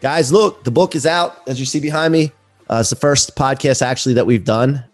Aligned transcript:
Guys, 0.00 0.30
look, 0.30 0.62
the 0.64 0.70
book 0.70 0.94
is 0.94 1.06
out 1.06 1.46
as 1.48 1.58
you 1.58 1.66
see 1.66 1.80
behind 1.80 2.12
me. 2.12 2.30
Uh, 2.68 2.78
it's 2.80 2.90
the 2.90 2.96
first 2.96 3.34
podcast 3.34 3.80
actually 3.80 4.14
that 4.14 4.26
we've 4.26 4.44
done 4.44 4.84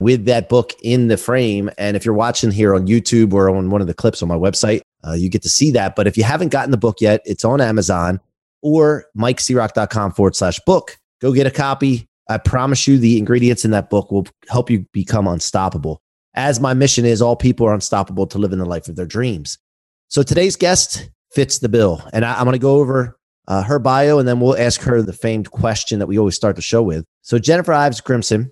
with 0.00 0.24
that 0.24 0.48
book 0.48 0.72
in 0.82 1.08
the 1.08 1.16
frame. 1.16 1.70
And 1.78 1.96
if 1.96 2.04
you're 2.04 2.14
watching 2.14 2.50
here 2.50 2.74
on 2.74 2.86
YouTube 2.86 3.32
or 3.32 3.50
on 3.50 3.70
one 3.70 3.80
of 3.80 3.86
the 3.86 3.94
clips 3.94 4.22
on 4.22 4.28
my 4.28 4.36
website, 4.36 4.80
uh, 5.06 5.12
you 5.12 5.28
get 5.28 5.42
to 5.42 5.48
see 5.48 5.70
that. 5.72 5.94
But 5.94 6.06
if 6.06 6.16
you 6.16 6.24
haven't 6.24 6.48
gotten 6.50 6.70
the 6.70 6.76
book 6.76 7.00
yet, 7.00 7.20
it's 7.24 7.44
on 7.44 7.60
Amazon 7.60 8.20
or 8.62 9.06
mikecroc.com 9.16 10.12
forward 10.12 10.34
slash 10.34 10.58
book. 10.60 10.98
Go 11.20 11.32
get 11.32 11.46
a 11.46 11.50
copy. 11.50 12.08
I 12.28 12.38
promise 12.38 12.86
you 12.86 12.98
the 12.98 13.18
ingredients 13.18 13.64
in 13.64 13.70
that 13.70 13.90
book 13.90 14.10
will 14.10 14.26
help 14.48 14.70
you 14.70 14.86
become 14.92 15.26
unstoppable. 15.26 16.02
As 16.34 16.60
my 16.60 16.74
mission 16.74 17.04
is, 17.04 17.22
all 17.22 17.36
people 17.36 17.66
are 17.66 17.74
unstoppable 17.74 18.26
to 18.28 18.38
live 18.38 18.52
in 18.52 18.58
the 18.58 18.66
life 18.66 18.88
of 18.88 18.96
their 18.96 19.06
dreams. 19.06 19.58
So 20.08 20.22
today's 20.22 20.56
guest 20.56 21.10
fits 21.32 21.58
the 21.58 21.68
bill. 21.68 22.02
And 22.12 22.24
I, 22.24 22.38
am 22.38 22.44
going 22.44 22.52
to 22.52 22.58
go 22.58 22.76
over 22.76 23.17
uh, 23.48 23.62
her 23.62 23.78
bio 23.78 24.18
and 24.18 24.28
then 24.28 24.38
we'll 24.38 24.56
ask 24.56 24.80
her 24.82 25.02
the 25.02 25.12
famed 25.12 25.50
question 25.50 25.98
that 25.98 26.06
we 26.06 26.18
always 26.18 26.36
start 26.36 26.54
the 26.54 26.62
show 26.62 26.82
with. 26.82 27.04
So 27.22 27.38
Jennifer 27.38 27.72
Ives 27.72 28.00
Grimson 28.00 28.50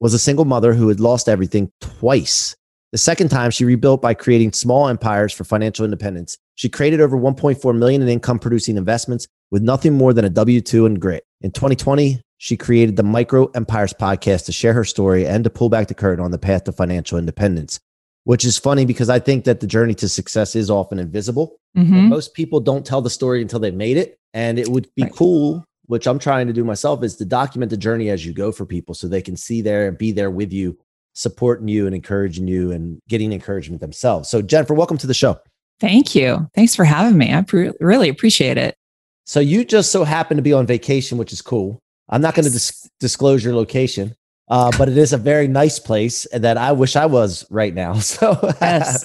was 0.00 0.14
a 0.14 0.18
single 0.18 0.44
mother 0.44 0.72
who 0.72 0.88
had 0.88 1.00
lost 1.00 1.28
everything 1.28 1.70
twice. 1.80 2.54
The 2.92 2.98
second 2.98 3.28
time 3.28 3.50
she 3.50 3.64
rebuilt 3.64 4.00
by 4.00 4.14
creating 4.14 4.52
small 4.52 4.88
empires 4.88 5.32
for 5.32 5.44
financial 5.44 5.84
independence. 5.84 6.38
She 6.54 6.68
created 6.68 7.00
over 7.00 7.18
1.4 7.18 7.76
million 7.76 8.00
in 8.00 8.08
income 8.08 8.38
producing 8.38 8.76
investments 8.76 9.26
with 9.50 9.62
nothing 9.62 9.94
more 9.94 10.12
than 10.14 10.24
a 10.24 10.30
W2 10.30 10.86
and 10.86 11.00
grit. 11.00 11.24
In 11.42 11.50
2020, 11.50 12.20
she 12.38 12.56
created 12.56 12.96
the 12.96 13.02
Micro 13.02 13.46
Empires 13.54 13.92
podcast 13.92 14.46
to 14.46 14.52
share 14.52 14.72
her 14.72 14.84
story 14.84 15.26
and 15.26 15.42
to 15.44 15.50
pull 15.50 15.68
back 15.68 15.88
the 15.88 15.94
curtain 15.94 16.24
on 16.24 16.30
the 16.30 16.38
path 16.38 16.64
to 16.64 16.72
financial 16.72 17.18
independence 17.18 17.80
which 18.26 18.44
is 18.44 18.58
funny 18.58 18.84
because 18.84 19.08
I 19.08 19.20
think 19.20 19.44
that 19.44 19.60
the 19.60 19.68
journey 19.68 19.94
to 19.94 20.08
success 20.08 20.56
is 20.56 20.68
often 20.68 20.98
invisible. 20.98 21.60
Mm-hmm. 21.76 22.08
Most 22.08 22.34
people 22.34 22.58
don't 22.58 22.84
tell 22.84 23.00
the 23.00 23.08
story 23.08 23.40
until 23.40 23.60
they've 23.60 23.72
made 23.72 23.96
it. 23.96 24.18
And 24.36 24.58
it 24.58 24.68
would 24.68 24.88
be 24.94 25.04
right. 25.04 25.12
cool, 25.12 25.64
which 25.86 26.06
I'm 26.06 26.18
trying 26.18 26.46
to 26.46 26.52
do 26.52 26.62
myself, 26.62 27.02
is 27.02 27.16
to 27.16 27.24
document 27.24 27.70
the 27.70 27.76
journey 27.76 28.10
as 28.10 28.26
you 28.26 28.34
go 28.34 28.52
for 28.52 28.66
people 28.66 28.94
so 28.94 29.08
they 29.08 29.22
can 29.22 29.36
see 29.36 29.62
there 29.62 29.88
and 29.88 29.96
be 29.96 30.12
there 30.12 30.30
with 30.30 30.52
you, 30.52 30.78
supporting 31.14 31.68
you 31.68 31.86
and 31.86 31.94
encouraging 31.94 32.46
you 32.46 32.70
and 32.70 33.00
getting 33.08 33.32
encouragement 33.32 33.80
themselves. 33.80 34.28
So, 34.28 34.42
Jennifer, 34.42 34.74
welcome 34.74 34.98
to 34.98 35.06
the 35.06 35.14
show. 35.14 35.38
Thank 35.80 36.14
you. 36.14 36.48
Thanks 36.54 36.74
for 36.74 36.84
having 36.84 37.16
me. 37.16 37.32
I 37.32 37.42
pre- 37.42 37.72
really 37.80 38.10
appreciate 38.10 38.58
it. 38.58 38.76
So, 39.24 39.40
you 39.40 39.64
just 39.64 39.90
so 39.90 40.04
happen 40.04 40.36
to 40.36 40.42
be 40.42 40.52
on 40.52 40.66
vacation, 40.66 41.16
which 41.16 41.32
is 41.32 41.40
cool. 41.40 41.78
I'm 42.10 42.20
not 42.20 42.34
going 42.34 42.44
to 42.44 42.52
dis- 42.52 42.88
disclose 43.00 43.42
your 43.42 43.54
location 43.54 44.14
uh, 44.48 44.70
but 44.78 44.88
it 44.88 44.96
is 44.96 45.12
a 45.12 45.18
very 45.18 45.48
nice 45.48 45.78
place 45.78 46.26
that 46.32 46.56
I 46.56 46.72
wish 46.72 46.96
I 46.96 47.06
was 47.06 47.46
right 47.50 47.74
now. 47.74 47.94
So, 48.06 48.38
yes. 48.60 49.04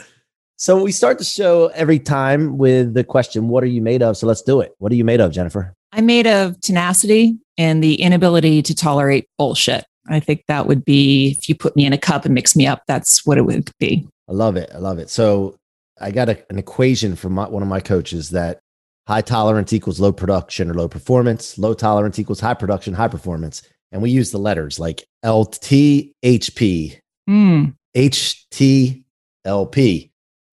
So 0.61 0.79
we 0.79 0.91
start 0.91 1.17
the 1.17 1.23
show 1.23 1.72
every 1.73 1.97
time 1.97 2.59
with 2.59 2.94
the 2.94 3.03
question, 3.03 3.47
"What 3.47 3.63
are 3.63 3.67
you 3.67 3.81
made 3.81 4.03
of?" 4.03 4.16
So 4.16 4.27
let's 4.27 4.44
do 4.44 4.61
it. 4.61 4.75
What 4.77 4.91
are 4.91 4.95
you 4.95 5.03
made 5.03 5.19
of, 5.19 5.31
Jennifer? 5.31 5.73
I'm 5.91 6.05
made 6.05 6.27
of 6.27 6.61
tenacity 6.61 7.39
and 7.57 7.83
the 7.83 7.95
inability 7.95 8.61
to 8.61 8.75
tolerate 8.75 9.27
bullshit. 9.39 9.85
I 10.07 10.19
think 10.19 10.44
that 10.47 10.67
would 10.67 10.85
be 10.85 11.31
if 11.31 11.50
you 11.50 11.55
put 11.55 11.75
me 11.75 11.88
in 11.88 11.94
a 11.94 11.97
cup 11.97 12.25
and 12.25 12.35
mix 12.35 12.55
me 12.55 12.67
up. 12.67 12.83
That's 12.88 13.25
what 13.25 13.39
it 13.39 13.41
would 13.41 13.71
be. 13.79 14.07
I 14.29 14.33
love 14.33 14.55
it. 14.55 14.69
I 14.71 14.77
love 14.77 15.00
it. 15.00 15.09
So 15.09 15.57
I 16.00 16.11
got 16.11 16.29
a, 16.29 16.39
an 16.51 16.59
equation 16.59 17.16
from 17.16 17.33
my, 17.33 17.50
one 17.50 17.63
of 17.63 17.69
my 17.69 17.79
coaches 17.79 18.29
that 18.29 18.59
high 19.07 19.21
tolerance 19.21 19.73
equals 19.73 20.00
low 20.00 20.11
production 20.11 20.69
or 20.69 20.75
low 20.75 20.88
performance, 20.88 21.57
low 21.57 21.73
tolerance 21.73 22.19
equals 22.19 22.39
high 22.39 22.53
production, 22.53 22.94
high 22.94 23.07
performance 23.07 23.63
and 23.91 24.01
we 24.01 24.09
use 24.09 24.31
the 24.31 24.38
letters 24.38 24.79
like 24.79 25.05
LTHP, 25.23 27.00
mm. 27.29 27.75
HTLP. 27.95 29.03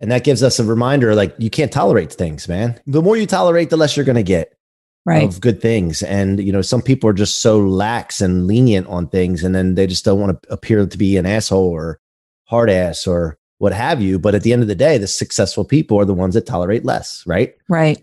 And 0.00 0.10
that 0.12 0.24
gives 0.24 0.42
us 0.42 0.58
a 0.58 0.64
reminder 0.64 1.14
like 1.14 1.34
you 1.38 1.50
can't 1.50 1.72
tolerate 1.72 2.12
things, 2.12 2.48
man. 2.48 2.80
The 2.86 3.02
more 3.02 3.16
you 3.16 3.26
tolerate, 3.26 3.70
the 3.70 3.76
less 3.76 3.96
you're 3.96 4.06
going 4.06 4.16
to 4.16 4.22
get 4.22 4.56
right. 5.04 5.24
of 5.24 5.40
good 5.40 5.60
things. 5.60 6.02
And, 6.02 6.38
you 6.40 6.52
know, 6.52 6.62
some 6.62 6.82
people 6.82 7.10
are 7.10 7.14
just 7.14 7.42
so 7.42 7.58
lax 7.58 8.20
and 8.20 8.46
lenient 8.46 8.86
on 8.86 9.08
things, 9.08 9.42
and 9.42 9.54
then 9.54 9.74
they 9.74 9.86
just 9.86 10.04
don't 10.04 10.20
want 10.20 10.40
to 10.42 10.52
appear 10.52 10.86
to 10.86 10.98
be 10.98 11.16
an 11.16 11.26
asshole 11.26 11.68
or 11.68 11.98
hard 12.44 12.70
ass 12.70 13.06
or 13.06 13.38
what 13.58 13.72
have 13.72 14.00
you. 14.00 14.18
But 14.20 14.36
at 14.36 14.42
the 14.42 14.52
end 14.52 14.62
of 14.62 14.68
the 14.68 14.74
day, 14.76 14.98
the 14.98 15.08
successful 15.08 15.64
people 15.64 15.98
are 15.98 16.04
the 16.04 16.14
ones 16.14 16.34
that 16.34 16.46
tolerate 16.46 16.84
less, 16.84 17.24
right? 17.26 17.54
Right. 17.68 17.98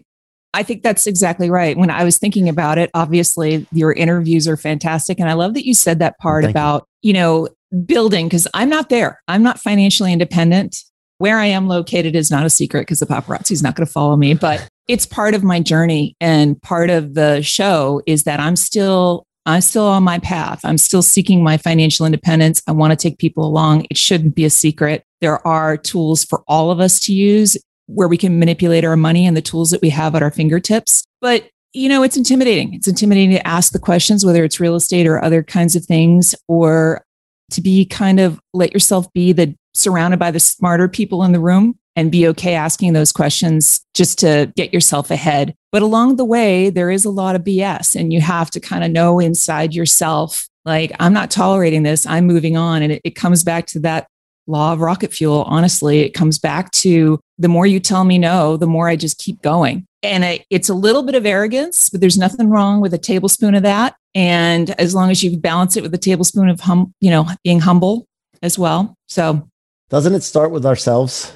I 0.53 0.63
think 0.63 0.83
that's 0.83 1.07
exactly 1.07 1.49
right. 1.49 1.77
When 1.77 1.89
I 1.89 2.03
was 2.03 2.17
thinking 2.17 2.49
about 2.49 2.77
it, 2.77 2.89
obviously 2.93 3.67
your 3.71 3.93
interviews 3.93 4.47
are 4.47 4.57
fantastic. 4.57 5.19
And 5.19 5.29
I 5.29 5.33
love 5.33 5.53
that 5.53 5.65
you 5.65 5.73
said 5.73 5.99
that 5.99 6.17
part 6.19 6.45
about, 6.45 6.87
you. 7.01 7.09
you 7.09 7.13
know, 7.13 7.49
building, 7.85 8.27
because 8.27 8.47
I'm 8.53 8.69
not 8.69 8.89
there. 8.89 9.21
I'm 9.27 9.43
not 9.43 9.59
financially 9.59 10.13
independent. 10.13 10.77
Where 11.17 11.39
I 11.39 11.45
am 11.45 11.67
located 11.67 12.15
is 12.15 12.29
not 12.29 12.45
a 12.45 12.49
secret 12.49 12.81
because 12.81 12.99
the 12.99 13.05
paparazzi 13.05 13.51
is 13.51 13.63
not 13.63 13.75
going 13.75 13.85
to 13.85 13.91
follow 13.91 14.15
me, 14.17 14.33
but 14.33 14.67
it's 14.87 15.05
part 15.05 15.33
of 15.33 15.43
my 15.43 15.59
journey. 15.59 16.15
And 16.19 16.61
part 16.61 16.89
of 16.89 17.13
the 17.13 17.41
show 17.41 18.01
is 18.05 18.23
that 18.23 18.39
I'm 18.39 18.55
still 18.55 19.25
I'm 19.47 19.61
still 19.61 19.85
on 19.85 20.03
my 20.03 20.17
path. 20.19 20.59
I'm 20.63 20.77
still 20.77 21.03
seeking 21.03 21.43
my 21.43 21.57
financial 21.57 22.05
independence. 22.05 22.61
I 22.67 22.71
want 22.71 22.91
to 22.91 22.97
take 22.97 23.19
people 23.19 23.45
along. 23.45 23.85
It 23.91 23.97
shouldn't 23.97 24.33
be 24.33 24.43
a 24.43 24.49
secret. 24.49 25.03
There 25.21 25.45
are 25.47 25.77
tools 25.77 26.23
for 26.23 26.43
all 26.47 26.71
of 26.71 26.79
us 26.79 26.99
to 27.01 27.13
use 27.13 27.55
where 27.85 28.07
we 28.07 28.17
can 28.17 28.39
manipulate 28.39 28.83
our 28.83 28.97
money 28.97 29.27
and 29.27 29.37
the 29.37 29.43
tools 29.43 29.69
that 29.69 29.83
we 29.83 29.89
have 29.89 30.15
at 30.15 30.23
our 30.23 30.31
fingertips. 30.31 31.03
But 31.21 31.47
you 31.73 31.89
know, 31.89 32.03
it's 32.03 32.17
intimidating. 32.17 32.73
It's 32.73 32.87
intimidating 32.87 33.31
to 33.31 33.45
ask 33.45 33.73
the 33.73 33.79
questions, 33.79 34.25
whether 34.25 34.43
it's 34.43 34.61
real 34.61 34.75
estate 34.75 35.05
or 35.05 35.23
other 35.23 35.43
kinds 35.43 35.75
of 35.75 35.85
things, 35.85 36.33
or 36.47 37.03
to 37.51 37.61
be 37.61 37.85
kind 37.85 38.19
of 38.19 38.39
let 38.53 38.73
yourself 38.73 39.11
be 39.13 39.33
the 39.33 39.53
surrounded 39.75 40.17
by 40.17 40.31
the 40.31 40.39
smarter 40.39 40.87
people 40.87 41.23
in 41.23 41.31
the 41.31 41.39
room 41.39 41.77
and 41.95 42.11
be 42.11 42.27
okay 42.27 42.55
asking 42.55 42.93
those 42.93 43.11
questions 43.11 43.81
just 43.93 44.19
to 44.19 44.51
get 44.55 44.73
yourself 44.73 45.11
ahead. 45.11 45.55
But 45.71 45.81
along 45.81 46.15
the 46.15 46.25
way, 46.25 46.69
there 46.69 46.89
is 46.89 47.05
a 47.05 47.09
lot 47.09 47.35
of 47.35 47.43
BS, 47.43 47.95
and 47.95 48.11
you 48.11 48.21
have 48.21 48.51
to 48.51 48.59
kind 48.59 48.83
of 48.83 48.91
know 48.91 49.19
inside 49.19 49.73
yourself, 49.73 50.47
like, 50.65 50.91
I'm 50.99 51.13
not 51.13 51.31
tolerating 51.31 51.83
this, 51.83 52.05
I'm 52.05 52.25
moving 52.25 52.57
on. 52.57 52.81
And 52.81 52.91
it, 52.93 53.01
it 53.03 53.15
comes 53.15 53.43
back 53.43 53.67
to 53.67 53.79
that 53.81 54.07
law 54.47 54.73
of 54.73 54.81
rocket 54.81 55.13
fuel, 55.13 55.43
honestly, 55.47 56.01
it 56.01 56.13
comes 56.13 56.37
back 56.37 56.71
to 56.71 57.19
the 57.37 57.47
more 57.47 57.65
you 57.65 57.79
tell 57.79 58.03
me 58.03 58.17
no, 58.17 58.57
the 58.57 58.67
more 58.67 58.87
I 58.87 58.95
just 58.95 59.17
keep 59.17 59.41
going. 59.41 59.85
And 60.03 60.23
it, 60.23 60.45
it's 60.49 60.69
a 60.69 60.73
little 60.73 61.03
bit 61.03 61.15
of 61.15 61.25
arrogance, 61.25 61.89
but 61.89 61.99
there's 61.99 62.17
nothing 62.17 62.49
wrong 62.49 62.79
with 62.79 62.93
a 62.93 62.97
tablespoon 62.97 63.55
of 63.55 63.63
that. 63.63 63.95
And 64.13 64.69
as 64.79 64.93
long 64.93 65.11
as 65.11 65.23
you 65.23 65.37
balance 65.37 65.77
it 65.77 65.83
with 65.83 65.93
a 65.93 65.99
tablespoon 65.99 66.49
of 66.49 66.59
hum, 66.59 66.93
you 67.01 67.09
know, 67.09 67.27
being 67.43 67.59
humble 67.59 68.05
as 68.41 68.59
well. 68.59 68.95
So 69.07 69.47
doesn't 69.89 70.13
it 70.13 70.23
start 70.23 70.51
with 70.51 70.65
ourselves? 70.65 71.33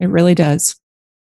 It 0.00 0.06
really 0.06 0.34
does. 0.34 0.76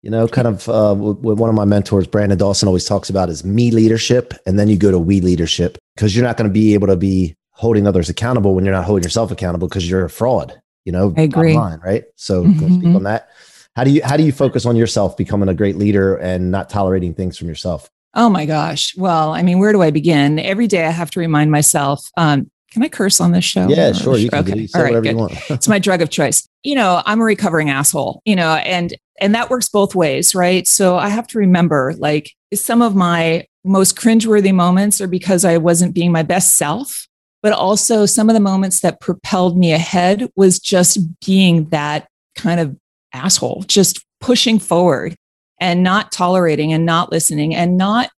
You 0.03 0.11
know, 0.11 0.27
kind 0.27 0.49
of 0.49 0.69
uh, 0.69 0.95
what 0.95 1.37
one 1.37 1.49
of 1.49 1.55
my 1.55 1.65
mentors, 1.65 2.07
Brandon 2.07 2.37
Dawson, 2.37 2.67
always 2.67 2.85
talks 2.85 3.09
about 3.09 3.29
is 3.29 3.45
me 3.45 3.71
leadership. 3.71 4.35
And 4.47 4.59
then 4.59 4.69
you 4.69 4.77
go 4.77 4.91
to 4.91 4.99
we 4.99 5.21
leadership 5.21 5.79
because 5.95 6.17
you're 6.17 6.25
not 6.25 6.37
going 6.37 6.49
to 6.49 6.53
be 6.53 6.75
able 6.75 6.89
to 6.89 6.97
be 6.97 7.37
holding 7.51 7.87
others 7.87 8.09
accountable 8.09 8.55
when 8.55 8.65
you're 8.65 8.75
not 8.75 8.85
holding 8.85 9.05
yourself 9.05 9.31
accountable 9.31 9.69
because 9.69 9.89
you're 9.89 10.05
a 10.05 10.11
fraud 10.11 10.61
you 10.85 10.93
know, 10.93 11.15
I 11.17 11.23
agree. 11.23 11.55
Online, 11.55 11.81
right? 11.81 12.05
So 12.17 12.45
mm-hmm. 12.45 12.81
speak 12.81 12.97
on 12.97 13.03
that. 13.05 13.29
How 13.77 13.85
do 13.85 13.91
you 13.91 14.03
how 14.05 14.17
do 14.17 14.23
you 14.23 14.33
focus 14.33 14.67
on 14.67 14.77
yourself 14.77 15.17
becoming 15.17 15.49
a 15.49 15.55
great 15.55 15.77
leader 15.77 16.17
and 16.17 16.51
not 16.51 16.69
tolerating 16.69 17.15
things 17.15 17.39
from 17.39 17.49
yourself? 17.49 17.89
Oh 18.15 18.29
my 18.29 18.45
gosh. 18.45 18.95
Well, 18.97 19.33
I 19.33 19.43
mean, 19.43 19.59
where 19.59 19.73
do 19.73 19.81
I 19.81 19.91
begin? 19.91 20.39
Every 20.39 20.67
day 20.67 20.85
I 20.85 20.91
have 20.91 21.11
to 21.13 21.21
remind 21.21 21.51
myself, 21.51 22.11
um, 22.19 22.51
can 22.73 22.83
I 22.83 22.89
curse 22.89 23.21
on 23.21 23.33
this 23.33 23.45
show? 23.45 23.69
Yeah, 23.69 23.93
sure. 23.93 24.17
You 24.17 24.31
can 24.31 24.41
okay. 24.41 24.69
All 24.75 24.83
right, 24.83 25.03
good. 25.03 25.17
it's 25.51 25.69
my 25.69 25.79
drug 25.79 26.03
of 26.03 26.11
choice. 26.11 26.47
You 26.63 26.75
know, 26.75 27.03
I'm 27.05 27.21
a 27.21 27.25
recovering 27.25 27.71
asshole, 27.71 28.23
you 28.25 28.37
know, 28.37 28.55
and 28.55 28.95
and 29.21 29.35
that 29.35 29.51
works 29.51 29.69
both 29.69 29.95
ways, 29.95 30.35
right? 30.35 30.67
So 30.67 30.97
I 30.97 31.09
have 31.09 31.27
to 31.29 31.39
remember 31.39 31.95
like 31.99 32.33
some 32.55 32.83
of 32.83 32.95
my 32.95 33.47
most 33.65 33.97
cringeworthy 33.97 34.55
moments 34.55 35.01
are 35.01 35.07
because 35.07 35.45
I 35.45 35.59
wasn't 35.59 35.95
being 35.95 36.11
my 36.11 36.23
best 36.23 36.57
self 36.57 37.07
but 37.43 37.53
also 37.53 38.07
some 38.07 38.31
of 38.31 38.35
the 38.35 38.41
moments 38.41 38.81
that 38.81 39.01
propelled 39.01 39.59
me 39.59 39.73
ahead 39.73 40.31
was 40.37 40.59
just 40.59 40.99
being 41.27 41.69
that 41.71 42.07
kind 42.37 42.61
of 42.61 42.77
asshole, 43.13 43.65
just 43.67 44.05
pushing 44.21 44.59
forward 44.59 45.15
and 45.61 45.83
not 45.83 46.13
tolerating 46.13 46.73
and 46.73 46.87
not 46.87 47.11
listening 47.11 47.55
and 47.55 47.77
not 47.77 48.11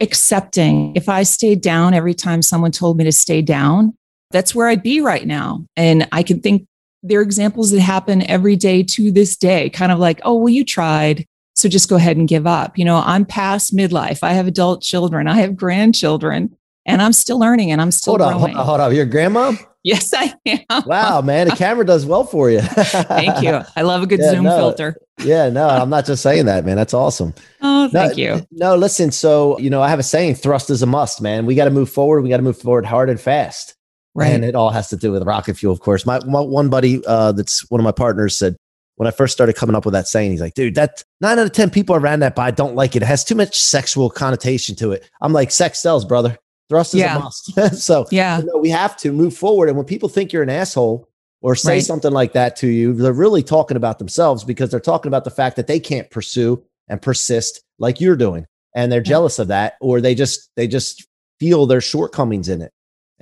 accepting. 0.00 0.94
If 0.96 1.08
I 1.08 1.22
stayed 1.22 1.60
down 1.60 1.94
every 1.94 2.14
time 2.14 2.42
someone 2.42 2.72
told 2.72 2.96
me 2.96 3.04
to 3.04 3.12
stay 3.12 3.40
down, 3.40 3.96
that's 4.32 4.54
where 4.54 4.68
I'd 4.68 4.82
be 4.82 5.00
right 5.00 5.26
now. 5.26 5.64
And 5.76 6.08
I 6.12 6.22
can 6.22 6.40
think 6.40 6.66
there 7.02 7.20
are 7.20 7.22
examples 7.22 7.70
that 7.70 7.80
happen 7.80 8.28
every 8.30 8.56
day 8.56 8.82
to 8.82 9.10
this 9.10 9.36
day, 9.36 9.70
kind 9.70 9.92
of 9.92 9.98
like, 9.98 10.20
oh, 10.24 10.36
well, 10.36 10.48
you 10.48 10.64
tried. 10.64 11.26
So 11.54 11.68
just 11.68 11.88
go 11.88 11.96
ahead 11.96 12.16
and 12.16 12.28
give 12.28 12.46
up. 12.46 12.78
You 12.78 12.84
know, 12.84 13.02
I'm 13.04 13.24
past 13.24 13.76
midlife. 13.76 14.20
I 14.22 14.32
have 14.32 14.46
adult 14.46 14.82
children. 14.82 15.28
I 15.28 15.36
have 15.36 15.56
grandchildren 15.56 16.56
and 16.86 17.02
I'm 17.02 17.12
still 17.12 17.38
learning 17.38 17.70
and 17.70 17.80
I'm 17.80 17.90
still 17.90 18.12
hold 18.12 18.22
on, 18.22 18.38
growing. 18.38 18.54
Hold 18.54 18.58
on, 18.58 18.66
hold 18.66 18.80
on. 18.80 18.94
Your 18.94 19.06
grandma? 19.06 19.52
Yes, 19.84 20.14
I 20.14 20.32
am. 20.46 20.82
Wow, 20.86 21.22
man, 21.22 21.48
the 21.48 21.56
camera 21.56 21.84
does 21.84 22.06
well 22.06 22.22
for 22.22 22.48
you. 22.48 22.60
thank 22.60 23.42
you. 23.42 23.62
I 23.74 23.82
love 23.82 24.02
a 24.02 24.06
good 24.06 24.20
yeah, 24.20 24.30
Zoom 24.30 24.44
no, 24.44 24.56
filter. 24.56 24.96
yeah, 25.24 25.50
no, 25.50 25.68
I'm 25.68 25.90
not 25.90 26.06
just 26.06 26.22
saying 26.22 26.46
that, 26.46 26.64
man. 26.64 26.76
That's 26.76 26.94
awesome. 26.94 27.34
Oh, 27.60 27.88
thank 27.88 28.16
no, 28.16 28.22
you. 28.22 28.46
No, 28.52 28.76
listen. 28.76 29.10
So, 29.10 29.58
you 29.58 29.70
know, 29.70 29.82
I 29.82 29.88
have 29.88 29.98
a 29.98 30.04
saying: 30.04 30.36
thrust 30.36 30.70
is 30.70 30.82
a 30.82 30.86
must, 30.86 31.20
man. 31.20 31.46
We 31.46 31.56
got 31.56 31.64
to 31.64 31.72
move 31.72 31.90
forward. 31.90 32.22
We 32.22 32.28
got 32.28 32.36
to 32.36 32.44
move 32.44 32.58
forward 32.58 32.86
hard 32.86 33.10
and 33.10 33.20
fast. 33.20 33.74
Right. 34.14 34.32
And 34.32 34.44
it 34.44 34.54
all 34.54 34.70
has 34.70 34.88
to 34.88 34.96
do 34.96 35.12
with 35.12 35.22
rocket 35.24 35.56
fuel, 35.56 35.72
of 35.72 35.80
course. 35.80 36.04
My, 36.04 36.22
my 36.24 36.40
one 36.40 36.68
buddy, 36.68 37.02
uh, 37.06 37.32
that's 37.32 37.68
one 37.70 37.80
of 37.80 37.84
my 37.84 37.92
partners, 37.92 38.36
said 38.36 38.56
when 38.96 39.08
I 39.08 39.10
first 39.10 39.32
started 39.32 39.54
coming 39.54 39.74
up 39.74 39.84
with 39.84 39.94
that 39.94 40.06
saying, 40.06 40.32
he's 40.32 40.40
like, 40.40 40.54
dude, 40.54 40.74
that 40.74 41.02
nine 41.20 41.38
out 41.38 41.46
of 41.46 41.52
10 41.52 41.70
people 41.70 41.96
around 41.96 42.20
that 42.20 42.34
by 42.34 42.50
don't 42.50 42.74
like 42.74 42.94
it. 42.94 43.02
It 43.02 43.06
has 43.06 43.24
too 43.24 43.34
much 43.34 43.58
sexual 43.58 44.10
connotation 44.10 44.76
to 44.76 44.92
it. 44.92 45.08
I'm 45.20 45.32
like, 45.32 45.50
sex 45.50 45.78
sells, 45.78 46.04
brother. 46.04 46.38
Thrust 46.68 46.94
is 46.94 47.00
yeah. 47.00 47.16
a 47.16 47.20
must. 47.20 47.76
so 47.82 48.06
yeah, 48.10 48.38
you 48.38 48.46
know, 48.46 48.58
we 48.58 48.70
have 48.70 48.96
to 48.98 49.12
move 49.12 49.36
forward. 49.36 49.68
And 49.68 49.76
when 49.76 49.86
people 49.86 50.08
think 50.08 50.32
you're 50.32 50.42
an 50.42 50.50
asshole 50.50 51.08
or 51.40 51.54
say 51.54 51.74
right. 51.74 51.82
something 51.82 52.12
like 52.12 52.32
that 52.32 52.56
to 52.56 52.68
you, 52.68 52.92
they're 52.92 53.12
really 53.12 53.42
talking 53.42 53.76
about 53.76 53.98
themselves 53.98 54.44
because 54.44 54.70
they're 54.70 54.80
talking 54.80 55.08
about 55.08 55.24
the 55.24 55.30
fact 55.30 55.56
that 55.56 55.66
they 55.66 55.80
can't 55.80 56.10
pursue 56.10 56.62
and 56.88 57.02
persist 57.02 57.62
like 57.78 58.00
you're 58.00 58.16
doing. 58.16 58.46
And 58.74 58.90
they're 58.90 59.02
jealous 59.02 59.38
of 59.38 59.48
that, 59.48 59.74
or 59.82 60.00
they 60.00 60.14
just 60.14 60.48
they 60.56 60.66
just 60.66 61.06
feel 61.38 61.66
their 61.66 61.82
shortcomings 61.82 62.48
in 62.48 62.62
it. 62.62 62.72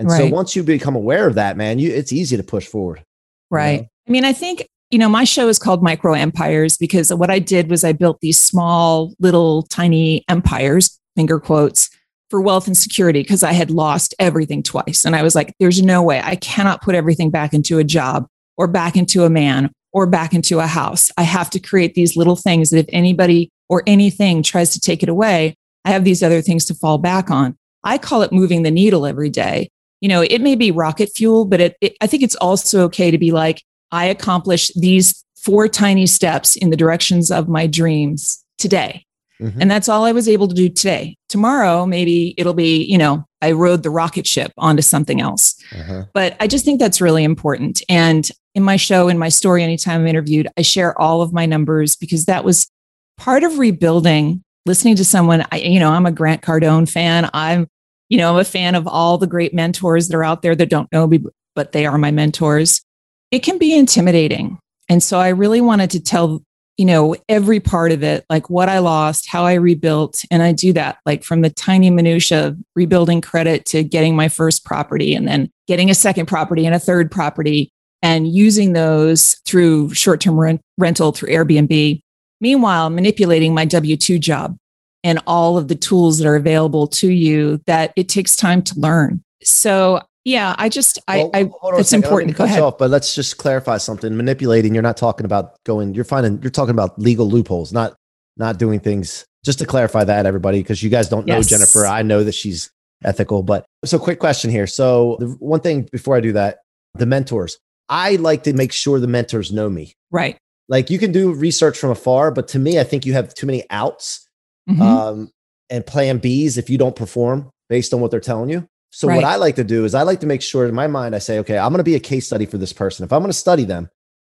And 0.01 0.09
right. 0.09 0.31
so 0.31 0.35
once 0.35 0.57
you 0.57 0.63
become 0.63 0.97
aware 0.97 1.27
of 1.27 1.35
that, 1.35 1.59
man, 1.59 1.79
you 1.79 1.93
it's 1.93 2.13
easy 2.13 2.37
to 2.37 2.43
push 2.43 2.67
forward. 2.67 3.05
Right. 3.51 3.71
You 3.71 3.79
know? 3.83 3.89
I 4.09 4.11
mean, 4.11 4.25
I 4.25 4.33
think 4.33 4.67
you 4.91 4.99
know, 4.99 5.09
my 5.09 5.25
show 5.25 5.49
is 5.49 5.59
called 5.59 5.83
Micro 5.83 6.15
Empires 6.15 6.77
because 6.77 7.15
what 7.15 7.31
I 7.31 7.39
did 7.39 7.71
was 7.71 7.85
I 7.85 7.93
built 7.93 8.19
these 8.21 8.41
small, 8.41 9.15
little, 9.21 9.63
tiny 9.65 10.25
empires, 10.29 10.99
finger 11.15 11.39
quotes, 11.39 11.91
for 12.29 12.41
wealth 12.41 12.67
and 12.67 12.77
security 12.77 13.23
because 13.23 13.43
I 13.43 13.53
had 13.53 13.71
lost 13.71 14.15
everything 14.19 14.63
twice. 14.63 15.05
And 15.05 15.15
I 15.15 15.23
was 15.23 15.35
like, 15.35 15.55
there's 15.61 15.83
no 15.83 16.03
way 16.03 16.21
I 16.25 16.37
cannot 16.37 16.83
put 16.83 16.95
everything 16.95 17.31
back 17.31 17.53
into 17.53 17.79
a 17.79 17.85
job 17.85 18.27
or 18.57 18.67
back 18.67 18.97
into 18.97 19.25
a 19.25 19.31
man 19.31 19.71
or 19.93 20.07
back 20.07 20.33
into 20.33 20.61
a 20.61 20.67
house. 20.67 21.11
I 21.17 21.23
have 21.23 21.51
to 21.51 21.61
create 21.61 21.95
these 21.95 22.17
little 22.17 22.37
things 22.37 22.71
that 22.71 22.79
if 22.79 22.87
anybody 22.89 23.51
or 23.69 23.83
anything 23.87 24.43
tries 24.43 24.73
to 24.73 24.81
take 24.81 25.03
it 25.03 25.09
away, 25.09 25.55
I 25.85 25.91
have 25.91 26.05
these 26.05 26.23
other 26.23 26.43
things 26.43 26.65
to 26.67 26.75
fall 26.75 26.99
back 26.99 27.31
on. 27.31 27.57
I 27.85 27.99
call 27.99 28.23
it 28.23 28.33
moving 28.33 28.63
the 28.63 28.71
needle 28.71 29.07
every 29.07 29.31
day. 29.31 29.71
You 30.01 30.09
know, 30.09 30.23
it 30.23 30.41
may 30.41 30.55
be 30.55 30.71
rocket 30.71 31.11
fuel, 31.15 31.45
but 31.45 31.61
it, 31.61 31.77
it, 31.81 31.97
I 32.01 32.07
think 32.07 32.23
it's 32.23 32.37
also 32.37 32.85
okay 32.85 33.11
to 33.11 33.19
be 33.19 33.33
like, 33.33 33.63
I 33.93 34.07
accomplished 34.07 34.73
these 34.81 35.25
four 35.37 35.69
tiny 35.69 36.07
steps 36.07 36.57
in 36.57 36.71
the 36.71 36.77
directions 36.77 37.31
of 37.31 37.49
my 37.49 37.67
dreams 37.67 38.45
today. 38.59 39.05
Mm-hmm. 39.41 39.63
And 39.63 39.71
that's 39.71 39.89
all 39.89 40.05
I 40.05 40.13
was 40.13 40.29
able 40.29 40.49
to 40.49 40.55
do 40.55 40.69
today. 40.69 41.17
Tomorrow, 41.29 41.87
maybe 41.87 42.35
it'll 42.37 42.55
be, 42.55 42.85
you 42.85 42.99
know, 42.99 43.25
I 43.41 43.53
rode 43.53 43.83
the 43.83 43.91
rocket 43.91 44.27
ship 44.27 44.53
onto 44.59 44.83
something 44.83 45.21
else. 45.21 45.55
Uh-huh. 45.75 46.05
But 46.13 46.37
I 46.41 46.47
just 46.47 46.65
think 46.65 46.79
that's 46.79 47.01
really 47.01 47.25
important. 47.25 47.83
And 47.89 48.29
in 48.55 48.63
my 48.63 48.77
show, 48.77 49.09
in 49.09 49.19
my 49.19 49.31
story, 49.31 49.63
anytime 49.63 50.03
I'm 50.03 50.07
interviewed, 50.07 50.49
I 50.59 50.63
share 50.63 50.99
all 51.01 51.23
of 51.23 51.33
my 51.33 51.47
numbers 51.47 51.97
because 51.97 52.27
that 52.27 52.45
was 52.45 52.71
part 53.17 53.43
of 53.43 53.59
rebuilding. 53.59 54.45
Listening 54.67 54.97
to 54.97 55.07
someone, 55.07 55.47
I, 55.51 55.57
you 55.57 55.81
know, 55.81 55.91
I'm 55.91 56.05
a 56.05 56.13
Grant 56.13 56.43
Cardone 56.43 56.91
fan. 56.91 57.31
I'm, 57.33 57.67
you 58.11 58.19
know, 58.19 58.31
I'm 58.31 58.39
a 58.39 58.45
fan 58.45 58.75
of 58.75 58.87
all 58.87 59.17
the 59.17 59.27
great 59.27 59.55
mentors 59.55 60.09
that 60.09 60.17
are 60.17 60.25
out 60.25 60.43
there 60.43 60.55
that 60.55 60.69
don't 60.69 60.93
know 60.93 61.07
me, 61.07 61.25
but 61.55 61.73
they 61.73 61.87
are 61.87 61.97
my 61.97 62.11
mentors. 62.11 62.83
It 63.31 63.39
can 63.39 63.57
be 63.57 63.75
intimidating. 63.75 64.59
And 64.89 65.03
so 65.03 65.19
I 65.19 65.29
really 65.29 65.61
wanted 65.63 65.91
to 65.93 66.01
tell 66.01 66.43
you 66.81 66.87
know, 66.87 67.15
every 67.29 67.61
part 67.61 67.93
of 67.93 68.03
it, 68.03 68.25
like 68.31 68.49
what 68.49 68.71
I 68.71 68.79
lost, 68.79 69.29
how 69.29 69.45
I 69.45 69.53
rebuilt. 69.53 70.25
And 70.31 70.43
I 70.43 70.53
do 70.53 70.73
that 70.73 70.97
like 71.05 71.25
from 71.25 71.43
the 71.43 71.51
tiny 71.51 71.91
minutia 71.91 72.47
of 72.47 72.59
rebuilding 72.75 73.21
credit 73.21 73.67
to 73.67 73.85
getting 73.85 74.17
my 74.17 74.31
first 74.31 74.65
property 74.65 75.15
and 75.15 75.29
then 75.29 75.51
getting 75.69 75.91
a 75.91 75.95
second 75.95 76.25
property 76.25 76.65
and 76.65 76.75
a 76.75 76.79
third 76.79 77.11
property 77.11 77.71
and 78.01 78.27
using 78.27 78.73
those 78.73 79.35
through 79.45 79.93
short 79.93 80.23
term 80.23 80.41
rent- 80.41 80.63
rental 80.79 81.13
through 81.13 81.29
Airbnb. 81.29 82.01
Meanwhile, 82.41 82.89
manipulating 82.89 83.53
my 83.53 83.67
W 83.67 83.99
2 83.99 84.19
job 84.19 84.57
and 85.03 85.21
all 85.27 85.57
of 85.57 85.69
the 85.69 85.75
tools 85.75 86.19
that 86.19 86.27
are 86.27 86.37
available 86.37 86.87
to 86.87 87.11
you 87.11 87.61
that 87.67 87.93
it 87.97 88.09
takes 88.09 88.37
time 88.37 88.63
to 88.63 88.79
learn. 88.79 89.23
So 89.43 90.01
yeah, 90.25 90.55
I 90.59 90.69
just 90.69 90.99
well, 91.09 91.31
I, 91.33 91.41
I 91.41 91.51
it's 91.79 91.93
important. 91.93 92.37
Go 92.37 92.45
ahead. 92.45 92.61
Off, 92.61 92.79
but 92.79 92.91
let's 92.91 93.15
just 93.15 93.39
clarify 93.39 93.79
something. 93.79 94.17
Manipulating, 94.17 94.75
you're 94.75 94.83
not 94.83 94.97
talking 94.97 95.25
about 95.25 95.63
going. 95.65 95.95
You're 95.95 96.05
finding. 96.05 96.41
You're 96.43 96.51
talking 96.51 96.75
about 96.75 96.99
legal 96.99 97.29
loopholes, 97.29 97.73
not 97.73 97.97
not 98.37 98.59
doing 98.59 98.81
things. 98.81 99.25
Just 99.43 99.59
to 99.61 99.65
clarify 99.65 100.05
that, 100.05 100.27
everybody, 100.27 100.61
because 100.61 100.83
you 100.83 100.91
guys 100.91 101.09
don't 101.09 101.27
know 101.27 101.37
yes. 101.37 101.49
Jennifer. 101.49 101.87
I 101.87 102.03
know 102.03 102.23
that 102.23 102.35
she's 102.35 102.71
ethical, 103.03 103.43
but 103.43 103.65
so 103.87 103.99
quick 103.99 104.19
question 104.19 104.51
here. 104.51 104.67
So 104.67 105.17
the 105.21 105.29
one 105.39 105.61
thing 105.61 105.89
before 105.91 106.17
I 106.17 106.21
do 106.21 106.33
that, 106.33 106.59
the 106.95 107.07
mentors. 107.07 107.59
I 107.89 108.17
like 108.17 108.45
to 108.45 108.53
make 108.53 108.73
sure 108.73 109.01
the 109.01 109.09
mentors 109.09 109.51
know 109.51 109.69
me. 109.69 109.95
Right. 110.11 110.37
Like 110.69 110.91
you 110.91 110.99
can 110.99 111.11
do 111.11 111.33
research 111.33 111.79
from 111.79 111.91
afar, 111.91 112.31
but 112.31 112.47
to 112.49 112.59
me, 112.59 112.79
I 112.79 112.85
think 112.85 113.05
you 113.05 113.15
have 113.15 113.35
too 113.35 113.47
many 113.47 113.65
outs 113.71 114.29
mm-hmm. 114.71 114.83
um, 114.83 115.31
and 115.69 115.87
plan 115.87 116.21
Bs 116.21 116.59
if 116.59 116.71
you 116.71 116.79
don't 116.79 116.97
perform 116.97 117.51
based 117.69 117.95
on 117.95 118.01
what 118.01 118.11
they're 118.11 118.21
telling 118.21 118.51
you. 118.51 118.67
So 118.91 119.07
right. 119.07 119.17
what 119.17 119.25
I 119.25 119.37
like 119.37 119.57
to 119.57 119.65
do 119.65 119.85
is 119.85 119.95
I 119.95 120.03
like 120.03 120.21
to 120.21 120.27
make 120.27 120.43
sure 120.43 120.67
in 120.67 120.75
my 120.75 120.89
mind 120.89 121.15
I 121.15 121.19
say, 121.19 121.39
okay, 121.41 121.59
I'm 121.59 121.71
going 121.71 121.79
to 121.79 121.85
be 121.85 121.95
a 121.95 122.01
case 122.01 122.27
study 122.27 122.45
for 122.45 122.59
this 122.59 122.73
person. 122.73 123.05
If 123.05 123.13
I'm 123.13 123.21
going 123.21 123.31
to 123.31 123.39
study 123.39 123.65
them, 123.65 123.89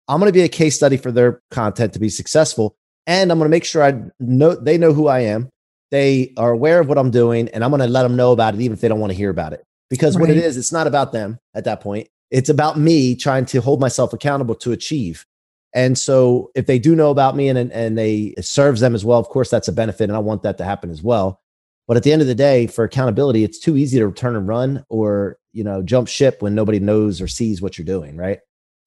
I'm 0.10 0.20
going 0.20 0.28
to 0.30 0.34
be 0.34 0.42
a 0.42 0.50
case 0.50 0.76
study 0.76 0.98
for 0.98 1.12
their 1.12 1.40
content 1.52 1.94
to 1.94 2.00
be 2.00 2.10
successful, 2.10 2.76
and 3.08 3.32
I'm 3.32 3.38
going 3.38 3.50
to 3.50 3.56
make 3.56 3.64
sure 3.64 3.84
I 3.84 4.02
know 4.20 4.56
they 4.56 4.78
know 4.78 4.92
who 4.92 5.08
I 5.08 5.20
am. 5.22 5.50
They 5.92 6.34
are 6.36 6.52
aware 6.52 6.80
of 6.80 6.88
what 6.88 6.98
I'm 6.98 7.12
doing, 7.12 7.48
and 7.50 7.64
I'm 7.64 7.72
going 7.72 7.82
to 7.82 7.88
let 7.88 8.04
them 8.04 8.16
know 8.16 8.32
about 8.32 8.56
it, 8.56 8.62
even 8.62 8.74
if 8.74 8.82
they 8.82 8.88
don't 8.88 9.00
want 9.00 9.12
to 9.12 9.18
hear 9.18 9.30
about 9.30 9.54
it. 9.54 9.64
Because 9.90 10.16
right. 10.16 10.22
what 10.22 10.30
it 10.30 10.38
is, 10.38 10.58
it's 10.58 10.72
not 10.72 10.88
about 10.88 11.12
them 11.12 11.40
at 11.56 11.66
that 11.66 11.82
point. 11.82 12.08
It's 12.32 12.50
about 12.50 12.78
me 12.78 13.16
trying 13.16 13.46
to 13.48 13.62
hold 13.62 13.80
myself 13.80 14.14
accountable 14.14 14.56
to 14.56 14.72
achieve. 14.72 15.26
And 15.74 15.98
so 15.98 16.52
if 16.56 16.66
they 16.66 16.80
do 16.80 16.96
know 16.96 17.12
about 17.12 17.36
me 17.36 17.48
and, 17.48 17.72
and 17.72 17.98
they 17.98 18.34
it 18.38 18.46
serves 18.46 18.82
them 18.82 18.96
as 18.96 19.06
well, 19.06 19.20
of 19.20 19.30
course, 19.30 19.50
that's 19.50 19.68
a 19.68 19.74
benefit. 19.74 20.06
And 20.06 20.16
I 20.16 20.20
want 20.20 20.44
that 20.44 20.58
to 20.58 20.64
happen 20.64 20.90
as 20.90 21.04
well. 21.04 21.42
But 21.88 21.98
at 21.98 22.04
the 22.04 22.12
end 22.12 22.22
of 22.22 22.28
the 22.28 22.36
day, 22.36 22.68
for 22.68 22.84
accountability, 22.84 23.44
it's 23.44 23.60
too 23.60 23.76
easy 23.76 24.00
to 24.00 24.12
turn 24.12 24.36
and 24.36 24.48
run 24.48 24.86
or, 24.90 25.38
you 25.54 25.64
know, 25.64 25.82
jump 25.82 26.08
ship 26.08 26.42
when 26.42 26.54
nobody 26.54 26.80
knows 26.80 27.20
or 27.20 27.28
sees 27.28 27.62
what 27.62 27.78
you're 27.78 27.86
doing, 27.86 28.16
right? 28.16 28.40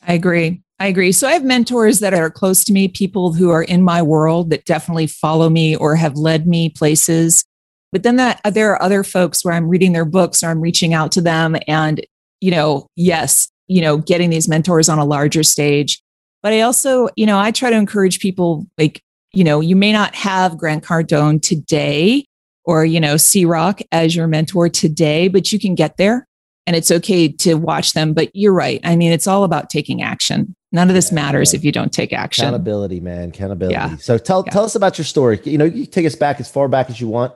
I 0.06 0.14
agree. 0.14 0.62
I 0.78 0.86
agree. 0.86 1.12
So 1.12 1.28
I 1.28 1.32
have 1.32 1.44
mentors 1.44 2.00
that 2.00 2.14
are 2.14 2.30
close 2.30 2.64
to 2.64 2.72
me, 2.72 2.88
people 2.88 3.32
who 3.32 3.50
are 3.50 3.62
in 3.62 3.82
my 3.82 4.02
world 4.02 4.50
that 4.50 4.64
definitely 4.64 5.06
follow 5.06 5.48
me 5.48 5.76
or 5.76 5.94
have 5.96 6.16
led 6.16 6.46
me 6.46 6.68
places. 6.68 7.44
But 7.92 8.02
then 8.02 8.16
that 8.16 8.40
uh, 8.44 8.50
there 8.50 8.72
are 8.72 8.82
other 8.82 9.04
folks 9.04 9.44
where 9.44 9.54
I'm 9.54 9.68
reading 9.68 9.92
their 9.92 10.04
books 10.04 10.42
or 10.42 10.48
I'm 10.48 10.60
reaching 10.60 10.94
out 10.94 11.12
to 11.12 11.20
them 11.20 11.56
and, 11.68 12.04
you 12.40 12.50
know, 12.50 12.86
yes, 12.96 13.48
you 13.68 13.80
know, 13.80 13.98
getting 13.98 14.30
these 14.30 14.48
mentors 14.48 14.88
on 14.88 14.98
a 14.98 15.04
larger 15.04 15.42
stage. 15.42 16.01
But 16.42 16.52
I 16.52 16.62
also, 16.62 17.08
you 17.16 17.26
know, 17.26 17.38
I 17.38 17.50
try 17.50 17.70
to 17.70 17.76
encourage 17.76 18.20
people 18.20 18.66
like, 18.76 19.02
you 19.32 19.44
know, 19.44 19.60
you 19.60 19.76
may 19.76 19.92
not 19.92 20.14
have 20.14 20.58
Grant 20.58 20.84
Cardone 20.84 21.40
today, 21.40 22.26
or, 22.64 22.84
you 22.84 23.00
know, 23.00 23.16
C 23.16 23.44
Rock 23.44 23.80
as 23.90 24.14
your 24.14 24.26
mentor 24.26 24.68
today, 24.68 25.28
but 25.28 25.52
you 25.52 25.58
can 25.58 25.74
get 25.74 25.96
there 25.96 26.26
and 26.66 26.76
it's 26.76 26.90
okay 26.90 27.28
to 27.28 27.54
watch 27.54 27.92
them. 27.92 28.12
But 28.12 28.30
you're 28.34 28.52
right. 28.52 28.80
I 28.84 28.94
mean, 28.96 29.12
it's 29.12 29.26
all 29.26 29.44
about 29.44 29.70
taking 29.70 30.02
action. 30.02 30.54
None 30.70 30.88
of 30.88 30.94
this 30.94 31.10
yeah, 31.10 31.16
matters 31.16 31.52
yeah. 31.52 31.58
if 31.58 31.64
you 31.64 31.72
don't 31.72 31.92
take 31.92 32.12
action. 32.12 32.44
Accountability, 32.44 33.00
man. 33.00 33.30
Accountability. 33.30 33.74
Yeah. 33.74 33.96
So 33.96 34.16
tell 34.16 34.44
tell 34.44 34.64
us 34.64 34.74
about 34.74 34.96
your 34.96 35.04
story. 35.04 35.40
You 35.44 35.58
know, 35.58 35.64
you 35.64 35.86
take 35.86 36.06
us 36.06 36.14
back 36.14 36.40
as 36.40 36.50
far 36.50 36.68
back 36.68 36.88
as 36.88 37.00
you 37.00 37.08
want 37.08 37.34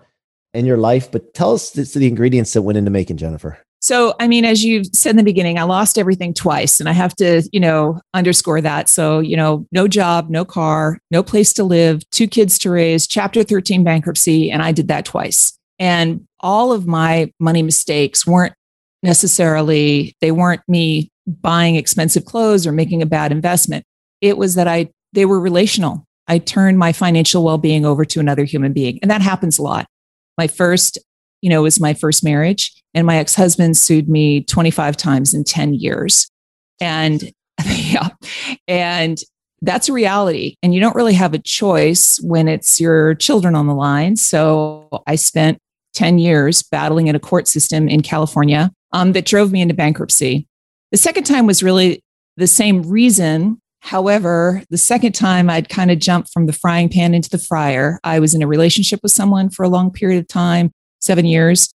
in 0.55 0.65
your 0.65 0.79
life, 0.79 1.11
but 1.11 1.35
tell 1.35 1.53
us 1.53 1.71
the, 1.71 1.83
the 1.83 2.07
ingredients 2.07 2.53
that 2.53 2.63
went 2.63 2.79
into 2.79 2.91
making 2.91 3.17
Jennifer. 3.17 3.59
So, 3.87 4.15
I 4.19 4.27
mean, 4.27 4.45
as 4.45 4.65
you 4.65 4.83
said 4.83 5.11
in 5.11 5.17
the 5.17 5.23
beginning, 5.23 5.61
I 5.61 5.63
lost 5.63 5.97
everything 5.97 6.35
twice, 6.35 6.81
and 6.81 6.89
I 6.89 6.93
have 6.93 7.15
to, 7.19 7.49
you 7.53 7.61
know, 7.61 8.01
underscore 8.15 8.61
that. 8.61 8.89
So, 8.89 9.21
you 9.21 9.37
know, 9.37 9.65
no 9.71 9.87
job, 9.87 10.29
no 10.29 10.45
car, 10.45 10.99
no 11.13 11.23
place 11.23 11.53
to 11.53 11.63
live, 11.63 12.03
two 12.11 12.27
kids 12.27 12.59
to 12.59 12.71
raise, 12.73 13.07
chapter 13.07 13.45
13 13.45 13.85
bankruptcy, 13.85 14.51
and 14.51 14.61
I 14.61 14.73
did 14.73 14.89
that 14.89 15.05
twice. 15.05 15.57
And 15.79 16.27
all 16.41 16.73
of 16.73 16.89
my 16.89 17.33
money 17.39 17.63
mistakes 17.63 18.27
weren't 18.27 18.55
necessarily, 19.05 20.17
they 20.21 20.33
weren't 20.33 20.63
me 20.67 21.09
buying 21.25 21.77
expensive 21.77 22.25
clothes 22.25 22.67
or 22.67 22.73
making 22.73 23.03
a 23.03 23.07
bad 23.07 23.31
investment. 23.31 23.85
It 24.21 24.37
was 24.37 24.57
that 24.57 24.67
I, 24.67 24.91
they 25.13 25.27
were 25.27 25.39
relational. 25.39 26.05
I 26.27 26.39
turned 26.39 26.77
my 26.77 26.93
financial 26.93 27.45
well 27.45 27.57
being 27.57 27.87
over 27.87 28.05
to 28.05 28.19
another 28.19 28.43
human 28.43 28.73
being. 28.73 28.99
And 29.01 29.13
that 29.13 29.23
happens 29.23 29.61
a 29.61 29.63
lot. 29.63 29.87
My 30.37 30.49
first 30.49 30.99
you 31.47 31.51
know, 31.51 31.63
was 31.63 31.79
my 31.79 31.95
first 31.95 32.25
marriage. 32.25 32.73
And 32.93 33.07
my 33.07 33.19
ex 33.19 33.37
husband 33.37 33.77
sued 33.77 34.09
me 34.09 34.43
25 34.43 34.97
times 34.97 35.33
in 35.33 35.45
10 35.45 35.75
years. 35.75 36.29
And 36.81 37.33
yeah. 37.65 38.09
And 38.67 39.21
that's 39.63 39.89
a 39.89 39.93
reality. 39.93 40.57
And 40.61 40.75
you 40.75 40.81
don't 40.81 40.97
really 40.97 41.15
have 41.15 41.33
a 41.33 41.39
choice 41.39 42.19
when 42.21 42.49
it's 42.49 42.81
your 42.81 43.15
children 43.15 43.55
on 43.55 43.69
the 43.69 43.77
line. 43.77 44.17
So 44.17 44.89
I 45.07 45.15
spent 45.15 45.59
10 45.95 46.19
years 46.19 46.65
battling 46.65 47.07
in 47.07 47.15
a 47.15 47.21
court 47.21 47.47
system 47.47 47.89
in 47.89 48.03
California 48.03 48.73
um, 48.91 49.13
that 49.13 49.25
drove 49.25 49.53
me 49.53 49.61
into 49.61 49.73
bankruptcy. 49.73 50.49
The 50.91 50.99
second 50.99 51.25
time 51.25 51.47
was 51.47 51.63
really 51.63 52.03
the 52.37 52.49
same 52.49 52.83
reason. 52.83 53.61
However, 53.83 54.65
the 54.69 54.79
second 54.79 55.13
time 55.13 55.49
I'd 55.49 55.69
kind 55.69 55.93
of 55.93 56.01
jumped 56.01 56.33
from 56.33 56.47
the 56.47 56.53
frying 56.53 56.89
pan 56.89 57.15
into 57.15 57.31
the 57.31 57.39
fryer. 57.39 58.01
I 58.03 58.19
was 58.19 58.35
in 58.35 58.43
a 58.43 58.49
relationship 58.49 58.99
with 59.05 59.13
someone 59.13 59.49
for 59.49 59.63
a 59.63 59.69
long 59.69 59.93
period 59.93 60.19
of 60.19 60.27
time, 60.27 60.73
seven 61.01 61.25
years. 61.25 61.69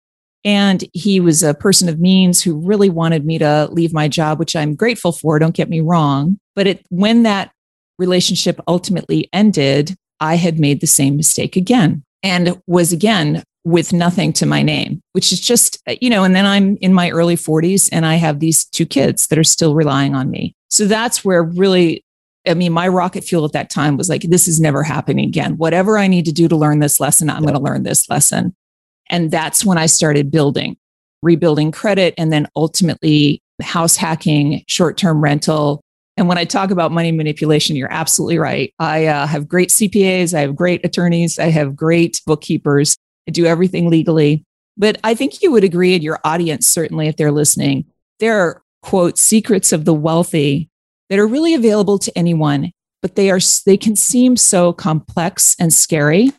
And 0.44 0.84
he 0.94 1.20
was 1.20 1.42
a 1.42 1.54
person 1.54 1.88
of 1.88 2.00
means 2.00 2.42
who 2.42 2.58
really 2.58 2.88
wanted 2.88 3.26
me 3.26 3.38
to 3.38 3.68
leave 3.70 3.92
my 3.92 4.08
job, 4.08 4.38
which 4.38 4.56
I'm 4.56 4.74
grateful 4.74 5.12
for. 5.12 5.38
Don't 5.38 5.54
get 5.54 5.68
me 5.68 5.80
wrong. 5.80 6.38
But 6.56 6.66
it, 6.66 6.86
when 6.88 7.24
that 7.24 7.52
relationship 7.98 8.58
ultimately 8.66 9.28
ended, 9.32 9.94
I 10.20 10.36
had 10.36 10.58
made 10.58 10.80
the 10.80 10.86
same 10.86 11.16
mistake 11.16 11.56
again 11.56 12.04
and 12.22 12.60
was 12.66 12.92
again 12.92 13.42
with 13.64 13.92
nothing 13.92 14.32
to 14.32 14.46
my 14.46 14.62
name, 14.62 15.02
which 15.12 15.32
is 15.32 15.40
just, 15.40 15.78
uh, 15.86 15.94
you 16.00 16.08
know, 16.08 16.24
and 16.24 16.34
then 16.34 16.46
I'm 16.46 16.76
in 16.80 16.94
my 16.94 17.10
early 17.10 17.36
40s 17.36 17.88
and 17.92 18.06
I 18.06 18.14
have 18.14 18.40
these 18.40 18.64
two 18.64 18.86
kids 18.86 19.26
that 19.26 19.38
are 19.38 19.44
still 19.44 19.74
relying 19.74 20.14
on 20.14 20.30
me. 20.30 20.54
So 20.70 20.86
that's 20.86 21.24
where 21.24 21.42
really, 21.42 22.04
I 22.46 22.54
mean, 22.54 22.72
my 22.72 22.88
rocket 22.88 23.22
fuel 23.22 23.44
at 23.44 23.52
that 23.52 23.68
time 23.68 23.98
was 23.98 24.08
like, 24.08 24.22
this 24.22 24.48
is 24.48 24.60
never 24.60 24.82
happening 24.82 25.26
again. 25.26 25.58
Whatever 25.58 25.98
I 25.98 26.06
need 26.06 26.24
to 26.24 26.32
do 26.32 26.48
to 26.48 26.56
learn 26.56 26.78
this 26.78 27.00
lesson, 27.00 27.28
I'm 27.28 27.42
going 27.42 27.54
to 27.54 27.60
learn 27.60 27.82
this 27.82 28.08
lesson. 28.08 28.54
And 29.10 29.30
that's 29.30 29.64
when 29.64 29.78
I 29.78 29.86
started 29.86 30.30
building, 30.30 30.76
rebuilding 31.22 31.72
credit, 31.72 32.14
and 32.16 32.32
then 32.32 32.46
ultimately 32.56 33.42
house 33.60 33.96
hacking, 33.96 34.64
short 34.66 34.96
term 34.96 35.22
rental. 35.22 35.82
And 36.16 36.28
when 36.28 36.38
I 36.38 36.44
talk 36.44 36.70
about 36.70 36.92
money 36.92 37.12
manipulation, 37.12 37.76
you're 37.76 37.92
absolutely 37.92 38.38
right. 38.38 38.72
I 38.78 39.06
uh, 39.06 39.26
have 39.26 39.48
great 39.48 39.70
CPAs, 39.70 40.34
I 40.34 40.40
have 40.40 40.56
great 40.56 40.84
attorneys, 40.84 41.38
I 41.38 41.46
have 41.46 41.76
great 41.76 42.20
bookkeepers. 42.26 42.96
I 43.28 43.32
do 43.32 43.46
everything 43.46 43.90
legally. 43.90 44.44
But 44.76 44.98
I 45.04 45.14
think 45.14 45.42
you 45.42 45.52
would 45.52 45.64
agree, 45.64 45.94
and 45.94 46.02
your 46.02 46.20
audience 46.24 46.66
certainly, 46.66 47.08
if 47.08 47.16
they're 47.16 47.32
listening, 47.32 47.84
there 48.18 48.38
are, 48.40 48.62
quote, 48.82 49.18
secrets 49.18 49.72
of 49.72 49.84
the 49.84 49.94
wealthy 49.94 50.70
that 51.08 51.18
are 51.18 51.26
really 51.26 51.54
available 51.54 51.98
to 51.98 52.16
anyone, 52.16 52.72
but 53.02 53.14
they 53.14 53.30
are 53.30 53.40
they 53.66 53.76
can 53.76 53.96
seem 53.96 54.36
so 54.36 54.72
complex 54.72 55.56
and 55.58 55.72
scary 55.72 56.30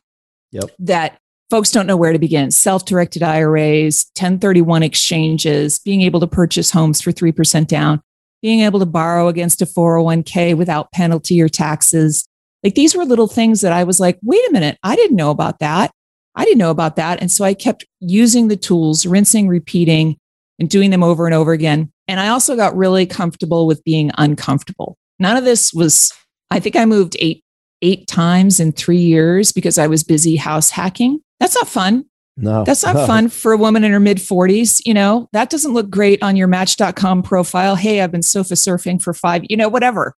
yep. 0.52 0.72
that 0.80 1.18
folks 1.52 1.70
don't 1.70 1.86
know 1.86 1.98
where 1.98 2.14
to 2.14 2.18
begin. 2.18 2.50
Self-directed 2.50 3.22
iras 3.22 4.06
1031 4.18 4.82
exchanges 4.82 5.78
being 5.80 6.02
able 6.02 6.22
to 6.22 6.28
purchase 6.28 6.72
homes 6.72 7.02
for 7.02 7.12
3% 7.12 7.68
down 7.68 8.02
being 8.42 8.62
able 8.62 8.80
to 8.80 8.86
borrow 8.86 9.28
against 9.28 9.62
a 9.62 9.66
401k 9.66 10.58
without 10.58 10.92
penalty 10.92 11.42
or 11.42 11.50
taxes. 11.50 12.26
Like 12.64 12.76
these 12.76 12.96
were 12.96 13.06
little 13.06 13.28
things 13.28 13.62
that 13.62 13.72
i 13.72 13.84
was 13.84 14.00
like 14.00 14.18
wait 14.24 14.48
a 14.48 14.52
minute 14.52 14.78
i 14.84 14.96
didn't 14.96 15.16
know 15.16 15.30
about 15.30 15.60
that. 15.60 15.92
I 16.34 16.46
didn't 16.46 16.60
know 16.60 16.72
about 16.72 16.96
that. 16.96 17.22
And 17.22 17.30
so 17.30 17.44
i 17.46 17.54
kept 17.54 17.86
using 18.00 18.48
the 18.48 18.58
tools 18.58 19.06
rinsing 19.06 19.48
repeating 19.48 20.18
and 20.60 20.70
doing 20.70 20.90
them 20.90 21.04
over 21.04 21.26
and 21.26 21.36
over 21.36 21.52
again. 21.52 21.92
And 22.08 22.20
i 22.20 22.30
also 22.30 22.56
got 22.56 22.76
really 22.76 23.06
comfortable 23.06 23.68
with 23.68 23.84
being 23.84 24.12
uncomfortable. 24.18 24.98
None 25.20 25.38
of 25.38 25.44
this 25.44 25.74
was 25.74 26.12
i 26.50 26.60
think 26.60 26.76
i 26.76 26.86
moved 26.86 27.16
eight 27.20 27.44
eight 27.84 28.08
times 28.08 28.60
in 28.60 28.72
three 28.72 28.98
years 28.98 29.52
because 29.52 29.78
i 29.78 29.88
was 29.88 30.04
busy 30.04 30.36
house 30.36 30.70
hacking 30.70 31.20
that's 31.42 31.56
not 31.56 31.68
fun. 31.68 32.06
No, 32.38 32.64
that's 32.64 32.84
not 32.84 32.96
no. 32.96 33.08
fun 33.08 33.28
for 33.28 33.52
a 33.52 33.58
woman 33.58 33.84
in 33.84 33.92
her 33.92 34.00
mid 34.00 34.18
40s. 34.18 34.82
You 34.86 34.94
know, 34.94 35.28
that 35.34 35.50
doesn't 35.50 35.74
look 35.74 35.90
great 35.90 36.22
on 36.22 36.36
your 36.36 36.48
match.com 36.48 37.24
profile. 37.24 37.76
Hey, 37.76 38.00
I've 38.00 38.12
been 38.12 38.22
sofa 38.22 38.54
surfing 38.54 39.02
for 39.02 39.14
five, 39.14 39.44
you 39.50 39.58
know, 39.58 39.68
whatever. 39.68 40.14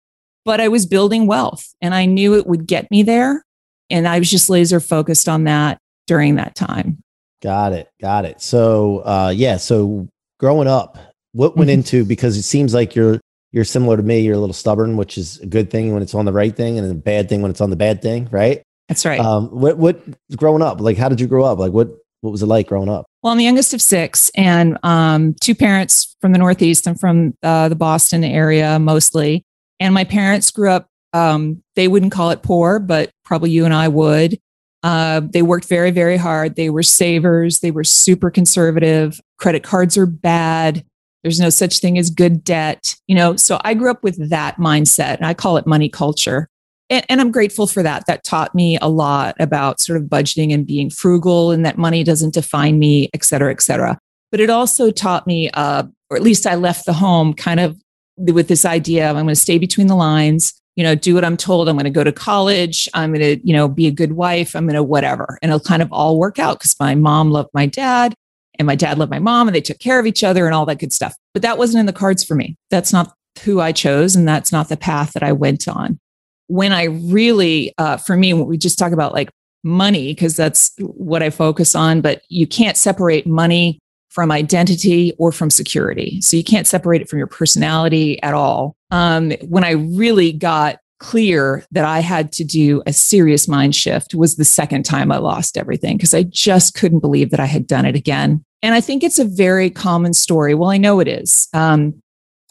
But 0.46 0.60
I 0.60 0.68
was 0.68 0.86
building 0.86 1.25
wealth 1.25 1.74
and 1.82 1.96
I 1.96 2.06
knew 2.06 2.36
it 2.36 2.46
would 2.46 2.68
get 2.68 2.92
me 2.92 3.01
there. 3.01 3.46
And 3.89 4.08
I 4.08 4.20
was 4.20 4.30
just 4.30 4.50
laser 4.50 4.82
focused 4.82 5.30
on 5.30 5.46
that 5.46 5.77
during 6.06 6.36
that 6.36 6.56
time. 6.56 7.01
Got 7.42 7.72
it. 7.72 7.89
Got 8.01 8.25
it. 8.25 8.42
So, 8.42 9.00
uh, 9.00 9.34
yeah. 9.34 9.56
So 9.56 10.10
growing 10.39 10.68
up, 10.68 10.98
what 11.32 11.56
went 11.56 11.70
mm-hmm. 11.70 11.80
into, 11.80 12.06
because 12.06 12.36
it 12.36 12.44
seems 12.44 12.74
like 12.74 12.96
you're, 12.96 13.22
you're 13.53 13.63
similar 13.63 13.96
to 13.96 14.03
me. 14.03 14.20
You're 14.20 14.36
a 14.36 14.39
little 14.39 14.53
stubborn, 14.53 14.98
which 14.98 15.18
is 15.18 15.39
a 15.39 15.46
good 15.46 15.72
thing 15.72 15.94
when 15.94 16.03
it's 16.03 16.13
on 16.13 16.25
the 16.25 16.34
right 16.34 16.56
thing 16.56 16.77
and 16.77 16.92
a 16.92 16.94
bad 16.94 17.30
thing 17.30 17.42
when 17.42 17.51
it's 17.51 17.62
on 17.62 17.70
the 17.70 17.75
bad 17.77 18.01
thing. 18.01 18.27
Right. 18.30 18.63
That's 18.90 19.06
right. 19.06 19.20
Um, 19.20 19.48
what 19.48 19.78
what 19.78 20.02
growing 20.36 20.62
up? 20.62 20.82
Like, 20.82 20.98
how 20.98 21.10
did 21.10 21.22
you 21.22 21.28
grow 21.28 21.44
up? 21.44 21.60
Like, 21.60 21.72
what 21.72 21.90
what 22.22 22.32
was 22.32 22.42
it 22.42 22.48
like 22.48 22.68
growing 22.68 22.90
up? 22.90 23.06
Well, 23.22 23.32
I'm 23.32 23.38
the 23.38 23.44
youngest 23.44 23.74
of 23.74 23.82
six, 23.82 24.30
and 24.36 24.78
um, 24.84 25.36
two 25.42 25.56
parents 25.56 26.16
from 26.22 26.32
the 26.32 26.38
Northeast. 26.38 26.88
I'm 26.88 26.96
from 26.96 27.34
uh, 27.44 27.70
the 27.70 27.75
Boston 27.75 28.24
area 28.24 28.80
mostly, 28.80 29.46
and 29.80 29.94
my 29.94 30.04
parents 30.04 30.52
grew 30.52 30.70
up. 30.70 30.88
Um, 31.13 31.62
they 31.75 31.88
wouldn't 31.88 32.12
call 32.12 32.32
it 32.32 32.42
poor, 32.42 32.80
but 32.80 33.12
probably 33.24 33.52
you 33.52 33.66
and 33.66 33.74
I 33.74 33.88
would. 33.88 34.40
Uh, 34.84 35.22
they 35.22 35.42
worked 35.42 35.66
very, 35.66 35.92
very 35.92 36.18
hard. 36.18 36.56
They 36.56 36.70
were 36.70 36.84
savers. 36.84 37.60
They 37.60 37.72
were 37.72 37.86
super 37.86 38.30
conservative. 38.30 39.22
Credit 39.38 39.63
cards 39.63 39.98
are 39.98 40.06
bad. 40.06 40.84
There's 41.24 41.40
no 41.40 41.50
such 41.50 41.80
thing 41.80 41.98
as 41.98 42.10
good 42.10 42.44
debt. 42.44 42.96
You 43.08 43.16
know, 43.16 43.38
so 43.38 43.62
I 43.63 43.75
grew 43.75 43.90
up 43.90 44.04
with 44.04 44.30
that 44.30 44.58
mindset, 44.58 45.18
and 45.18 45.25
I 45.25 45.34
call 45.34 45.56
it 45.58 45.66
money 45.66 45.88
culture 45.88 46.50
and, 46.90 47.06
and, 47.10 47.22
I'm 47.22 47.32
grateful 47.32 47.68
for 47.68 47.82
that. 47.84 48.06
That 48.08 48.24
taught 48.24 48.54
me 48.54 48.78
a 48.82 48.90
lot 48.90 49.36
about 49.40 49.80
sort 49.80 49.98
of 49.98 50.04
budgeting 50.04 50.54
and 50.54 50.66
being 50.66 50.90
frugal 50.90 51.52
and 51.52 51.66
that 51.66 51.78
money 51.78 52.04
doesn't 52.04 52.34
define 52.34 52.80
me, 52.80 53.10
et 53.13 53.24
cetera, 53.24 53.52
et 53.52 53.62
cetera. 53.62 53.98
But 54.32 54.40
it 54.40 54.50
also 54.50 54.92
taught 54.92 55.28
me, 55.28 55.50
uh, 55.52 55.84
or 56.10 56.18
at 56.18 56.24
least 56.24 56.46
I 56.46 56.56
left 56.56 56.86
the 56.86 56.94
home 56.94 57.34
kind 57.34 57.60
of 57.60 57.78
with 58.18 58.48
this 58.48 58.66
idea 58.66 59.10
of 59.10 59.18
I'm 59.18 59.25
going 59.25 59.36
to 59.36 59.40
stay 59.40 59.58
between 59.58 59.88
the 59.88 59.96
lines, 59.96 60.54
you 60.75 60.84
know, 60.84 60.96
do 60.96 61.13
what 61.16 61.25
I'm 61.25 61.38
told. 61.38 61.70
I'm 61.70 61.75
going 61.75 61.86
to 61.86 61.90
go 61.90 62.04
to 62.04 62.12
college. 62.12 62.90
I'm 62.94 63.13
going 63.13 63.40
to, 63.40 63.48
you 63.48 63.54
know, 63.54 63.68
be 63.68 63.88
a 63.88 63.92
good 63.92 64.13
wife. 64.13 64.56
I'm 64.56 64.66
going 64.66 64.75
to 64.75 64.84
whatever. 64.84 65.38
And 65.42 65.52
it'll 65.52 65.60
kind 65.60 65.82
of 65.82 65.92
all 65.92 66.20
work 66.20 66.40
out 66.40 66.60
because 66.60 66.75
my 66.80 66.96
mom 66.96 67.32
loved 67.32 67.50
my 67.54 67.66
dad 67.66 68.13
and 68.60 68.66
my 68.66 68.75
dad 68.75 68.98
loved 68.98 69.12
my 69.12 69.20
mom 69.20 69.48
and 69.48 69.56
they 69.56 69.62
took 69.62 69.80
care 69.80 70.00
of 70.00 70.06
each 70.06 70.24
other 70.24 70.46
and 70.46 70.54
all 70.54 70.66
that 70.66 70.80
good 70.80 70.94
stuff. 70.94 71.16
But 71.34 71.42
that 71.44 71.58
wasn't 71.58 71.80
in 71.82 71.86
the 71.86 71.94
cards 71.94 72.24
for 72.24 72.36
me. 72.36 72.56
That's 72.70 72.94
not 72.94 73.13
who 73.44 73.62
I 73.62 73.72
chose. 73.72 74.16
And 74.16 74.28
that's 74.28 74.52
not 74.52 74.70
the 74.70 74.78
path 74.78 75.13
that 75.13 75.24
I 75.24 75.32
went 75.32 75.68
on 75.68 76.00
when 76.47 76.71
I 76.71 76.85
really, 76.85 77.73
uh, 77.77 77.97
for 77.97 78.17
me, 78.17 78.33
we 78.33 78.57
just 78.57 78.77
talk 78.77 78.91
about 78.91 79.13
like 79.13 79.29
money, 79.63 80.13
because 80.13 80.35
that's 80.35 80.71
what 80.79 81.23
I 81.23 81.29
focus 81.29 81.75
on, 81.75 82.01
but 82.01 82.21
you 82.29 82.45
can't 82.45 82.77
separate 82.77 83.25
money 83.25 83.79
from 84.09 84.31
identity 84.31 85.13
or 85.17 85.31
from 85.31 85.50
security. 85.50 86.21
So 86.21 86.38
you 86.38 86.43
can't 86.43 86.67
separate 86.67 87.01
it 87.01 87.09
from 87.09 87.17
your 87.17 87.27
personality 87.27 88.21
at 88.21 88.33
all. 88.33 88.75
Um, 88.91 89.31
when 89.47 89.63
I 89.63 89.71
really 89.71 90.31
got 90.31 90.79
clear 91.00 91.65
that 91.71 91.83
I 91.83 92.00
had 92.00 92.31
to 92.33 92.43
do 92.43 92.83
a 92.85 92.93
serious 92.93 93.47
mind 93.47 93.75
shift 93.75 94.13
was 94.13 94.35
the 94.35 94.45
second 94.45 94.83
time 94.83 95.12
I 95.12 95.17
lost 95.17 95.57
everything 95.57 95.97
because 95.97 96.13
I 96.13 96.23
just 96.23 96.75
couldn't 96.75 97.00
believe 97.00 97.31
that 97.31 97.39
I 97.39 97.45
had 97.45 97.65
done 97.65 97.85
it 97.85 97.95
again. 97.95 98.43
And 98.62 98.73
I 98.73 98.81
think 98.81 99.03
it's 99.03 99.19
a 99.19 99.25
very 99.25 99.69
common 99.69 100.13
story. 100.13 100.53
Well, 100.53 100.69
I 100.69 100.77
know 100.77 101.00
it 101.00 101.07
is. 101.07 101.47
Um, 101.53 102.01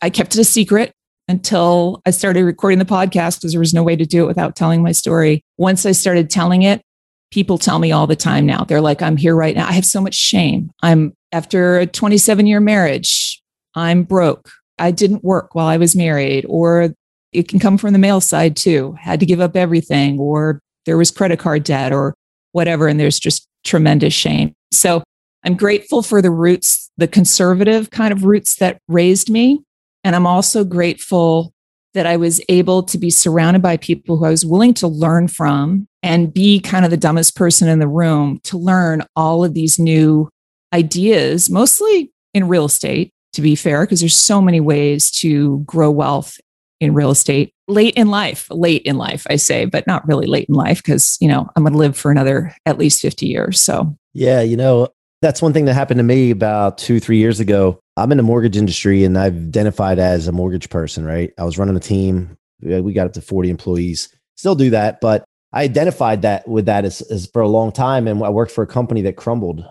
I 0.02 0.10
kept 0.10 0.34
it 0.34 0.40
a 0.40 0.44
secret 0.44 0.92
until 1.28 2.00
I 2.06 2.10
started 2.10 2.44
recording 2.44 2.78
the 2.78 2.84
podcast 2.84 3.38
because 3.38 3.52
there 3.52 3.60
was 3.60 3.74
no 3.74 3.82
way 3.82 3.96
to 3.96 4.04
do 4.04 4.24
it 4.24 4.26
without 4.26 4.56
telling 4.56 4.82
my 4.82 4.92
story. 4.92 5.42
Once 5.56 5.86
I 5.86 5.92
started 5.92 6.30
telling 6.30 6.62
it, 6.62 6.82
people 7.30 7.58
tell 7.58 7.78
me 7.78 7.92
all 7.92 8.06
the 8.06 8.16
time 8.16 8.46
now. 8.46 8.64
They're 8.64 8.80
like, 8.80 9.02
I'm 9.02 9.16
here 9.16 9.34
right 9.34 9.56
now. 9.56 9.68
I 9.68 9.72
have 9.72 9.86
so 9.86 10.00
much 10.00 10.14
shame. 10.14 10.70
I'm 10.82 11.14
after 11.32 11.78
a 11.78 11.86
27 11.86 12.46
year 12.46 12.60
marriage, 12.60 13.42
I'm 13.74 14.04
broke. 14.04 14.50
I 14.78 14.90
didn't 14.90 15.24
work 15.24 15.54
while 15.54 15.66
I 15.66 15.76
was 15.76 15.96
married, 15.96 16.44
or 16.48 16.94
it 17.32 17.48
can 17.48 17.58
come 17.58 17.78
from 17.78 17.92
the 17.92 17.98
male 17.98 18.20
side 18.20 18.56
too. 18.56 18.92
Had 19.00 19.20
to 19.20 19.26
give 19.26 19.40
up 19.40 19.56
everything, 19.56 20.18
or 20.18 20.60
there 20.86 20.98
was 20.98 21.10
credit 21.10 21.38
card 21.38 21.64
debt, 21.64 21.92
or 21.92 22.14
whatever. 22.52 22.88
And 22.88 23.00
there's 23.00 23.18
just 23.18 23.46
tremendous 23.64 24.12
shame. 24.12 24.54
So 24.72 25.02
I'm 25.44 25.56
grateful 25.56 26.02
for 26.02 26.20
the 26.20 26.30
roots, 26.30 26.90
the 26.96 27.08
conservative 27.08 27.90
kind 27.90 28.12
of 28.12 28.24
roots 28.24 28.56
that 28.56 28.78
raised 28.88 29.30
me. 29.30 29.62
And 30.04 30.16
I'm 30.16 30.26
also 30.26 30.64
grateful 30.64 31.52
that 31.94 32.06
I 32.06 32.16
was 32.16 32.40
able 32.48 32.82
to 32.84 32.98
be 32.98 33.10
surrounded 33.10 33.62
by 33.62 33.76
people 33.76 34.16
who 34.16 34.24
I 34.24 34.30
was 34.30 34.46
willing 34.46 34.74
to 34.74 34.88
learn 34.88 35.28
from 35.28 35.86
and 36.02 36.32
be 36.32 36.58
kind 36.60 36.84
of 36.84 36.90
the 36.90 36.96
dumbest 36.96 37.36
person 37.36 37.68
in 37.68 37.78
the 37.78 37.88
room 37.88 38.40
to 38.44 38.58
learn 38.58 39.04
all 39.14 39.44
of 39.44 39.54
these 39.54 39.78
new 39.78 40.28
ideas, 40.72 41.50
mostly 41.50 42.10
in 42.34 42.48
real 42.48 42.64
estate, 42.64 43.10
to 43.34 43.42
be 43.42 43.54
fair, 43.54 43.82
because 43.82 44.00
there's 44.00 44.16
so 44.16 44.40
many 44.40 44.60
ways 44.60 45.10
to 45.10 45.60
grow 45.60 45.90
wealth 45.90 46.38
in 46.80 46.94
real 46.94 47.10
estate 47.10 47.52
late 47.68 47.94
in 47.94 48.08
life, 48.08 48.48
late 48.50 48.82
in 48.82 48.96
life, 48.96 49.26
I 49.30 49.36
say, 49.36 49.64
but 49.64 49.86
not 49.86 50.06
really 50.06 50.26
late 50.26 50.48
in 50.48 50.54
life 50.54 50.78
because, 50.78 51.16
you 51.20 51.28
know, 51.28 51.48
I'm 51.54 51.62
going 51.62 51.72
to 51.72 51.78
live 51.78 51.96
for 51.96 52.10
another 52.10 52.54
at 52.66 52.78
least 52.78 53.00
50 53.00 53.26
years. 53.26 53.60
So, 53.60 53.96
yeah, 54.14 54.40
you 54.40 54.56
know, 54.56 54.88
that's 55.20 55.40
one 55.40 55.52
thing 55.52 55.66
that 55.66 55.74
happened 55.74 55.98
to 55.98 56.04
me 56.04 56.30
about 56.30 56.78
two, 56.78 57.00
three 57.00 57.18
years 57.18 57.40
ago. 57.40 57.78
I'm 57.96 58.10
in 58.10 58.16
the 58.16 58.22
mortgage 58.22 58.56
industry 58.56 59.04
and 59.04 59.18
I've 59.18 59.36
identified 59.36 59.98
as 59.98 60.26
a 60.26 60.32
mortgage 60.32 60.70
person, 60.70 61.04
right? 61.04 61.32
I 61.38 61.44
was 61.44 61.58
running 61.58 61.76
a 61.76 61.80
team. 61.80 62.36
We 62.60 62.92
got 62.92 63.06
up 63.06 63.12
to 63.14 63.20
40 63.20 63.50
employees. 63.50 64.08
Still 64.36 64.54
do 64.54 64.70
that, 64.70 65.00
but 65.00 65.24
I 65.52 65.62
identified 65.64 66.22
that 66.22 66.48
with 66.48 66.66
that 66.66 66.84
as, 66.84 67.02
as 67.02 67.26
for 67.26 67.42
a 67.42 67.48
long 67.48 67.72
time. 67.72 68.08
And 68.08 68.22
I 68.22 68.30
worked 68.30 68.52
for 68.52 68.62
a 68.62 68.66
company 68.66 69.02
that 69.02 69.16
crumbled 69.16 69.64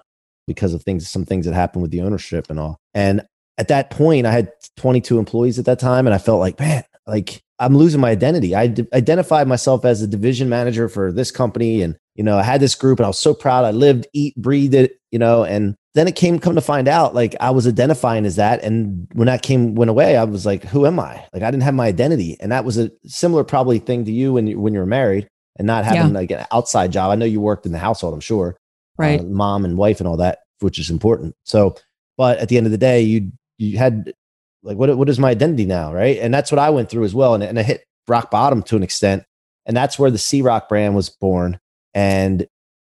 because 0.47 0.73
of 0.73 0.83
things, 0.83 1.09
some 1.09 1.25
things 1.25 1.45
that 1.45 1.53
happened 1.53 1.81
with 1.81 1.91
the 1.91 2.01
ownership 2.01 2.47
and 2.49 2.59
all. 2.59 2.77
And 2.93 3.25
at 3.57 3.69
that 3.69 3.89
point, 3.89 4.25
I 4.25 4.31
had 4.31 4.51
22 4.77 5.17
employees 5.17 5.57
at 5.57 5.65
that 5.65 5.79
time. 5.79 6.05
And 6.05 6.13
I 6.13 6.19
felt 6.19 6.39
like, 6.39 6.59
man, 6.59 6.83
like 7.07 7.41
I'm 7.59 7.75
losing 7.75 8.01
my 8.01 8.11
identity. 8.11 8.55
I 8.55 8.67
d- 8.67 8.87
identified 8.93 9.47
myself 9.47 9.85
as 9.85 10.01
a 10.01 10.07
division 10.07 10.49
manager 10.49 10.89
for 10.89 11.11
this 11.11 11.31
company. 11.31 11.81
And, 11.81 11.97
you 12.15 12.23
know, 12.23 12.37
I 12.37 12.43
had 12.43 12.61
this 12.61 12.75
group 12.75 12.99
and 12.99 13.05
I 13.05 13.09
was 13.09 13.19
so 13.19 13.33
proud. 13.33 13.65
I 13.65 13.71
lived, 13.71 14.07
eat, 14.13 14.35
breathed 14.35 14.75
it, 14.75 14.99
you 15.11 15.19
know, 15.19 15.43
and 15.43 15.75
then 15.93 16.07
it 16.07 16.15
came 16.15 16.39
come 16.39 16.55
to 16.55 16.61
find 16.61 16.87
out 16.87 17.13
like 17.13 17.35
I 17.39 17.49
was 17.51 17.67
identifying 17.67 18.25
as 18.25 18.37
that. 18.37 18.63
And 18.63 19.07
when 19.13 19.25
that 19.27 19.41
came 19.41 19.75
went 19.75 19.89
away, 19.89 20.15
I 20.15 20.23
was 20.23 20.45
like, 20.45 20.63
who 20.63 20.85
am 20.85 20.99
I? 20.99 21.25
Like 21.33 21.43
I 21.43 21.51
didn't 21.51 21.63
have 21.63 21.73
my 21.73 21.87
identity. 21.87 22.37
And 22.39 22.51
that 22.51 22.63
was 22.63 22.77
a 22.77 22.91
similar 23.05 23.43
probably 23.43 23.79
thing 23.79 24.05
to 24.05 24.11
you 24.11 24.33
when 24.33 24.47
you 24.47 24.59
when 24.59 24.73
you 24.73 24.79
were 24.79 24.85
married 24.85 25.27
and 25.57 25.67
not 25.67 25.83
having 25.83 26.13
yeah. 26.13 26.19
like 26.19 26.31
an 26.31 26.45
outside 26.51 26.91
job. 26.91 27.11
I 27.11 27.15
know 27.15 27.25
you 27.25 27.41
worked 27.41 27.65
in 27.65 27.73
the 27.73 27.77
household, 27.77 28.13
I'm 28.13 28.21
sure. 28.21 28.57
Right. 28.97 29.19
Uh, 29.19 29.23
mom 29.23 29.65
and 29.65 29.77
wife 29.77 29.99
and 29.99 30.07
all 30.07 30.17
that, 30.17 30.39
which 30.59 30.79
is 30.79 30.89
important. 30.89 31.35
So, 31.43 31.75
but 32.17 32.37
at 32.39 32.49
the 32.49 32.57
end 32.57 32.67
of 32.67 32.71
the 32.71 32.77
day, 32.77 33.01
you 33.01 33.31
you 33.57 33.77
had 33.77 34.13
like 34.63 34.77
what 34.77 34.95
what 34.97 35.09
is 35.09 35.19
my 35.19 35.31
identity 35.31 35.65
now? 35.65 35.93
Right. 35.93 36.17
And 36.19 36.33
that's 36.33 36.51
what 36.51 36.59
I 36.59 36.69
went 36.69 36.89
through 36.89 37.03
as 37.03 37.13
well. 37.13 37.33
And, 37.33 37.43
and 37.43 37.59
I 37.59 37.63
hit 37.63 37.83
rock 38.07 38.31
bottom 38.31 38.63
to 38.63 38.77
an 38.77 38.83
extent. 38.83 39.23
And 39.65 39.75
that's 39.75 39.99
where 39.99 40.09
the 40.09 40.17
C 40.17 40.41
Rock 40.41 40.69
brand 40.69 40.95
was 40.95 41.09
born. 41.09 41.59
And 41.93 42.47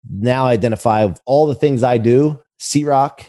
now 0.10 0.48
I 0.48 0.54
identify 0.54 1.12
all 1.26 1.48
the 1.48 1.56
things 1.56 1.84
I 1.84 1.98
do 1.98 2.40
C 2.60 2.84
Rock, 2.84 3.26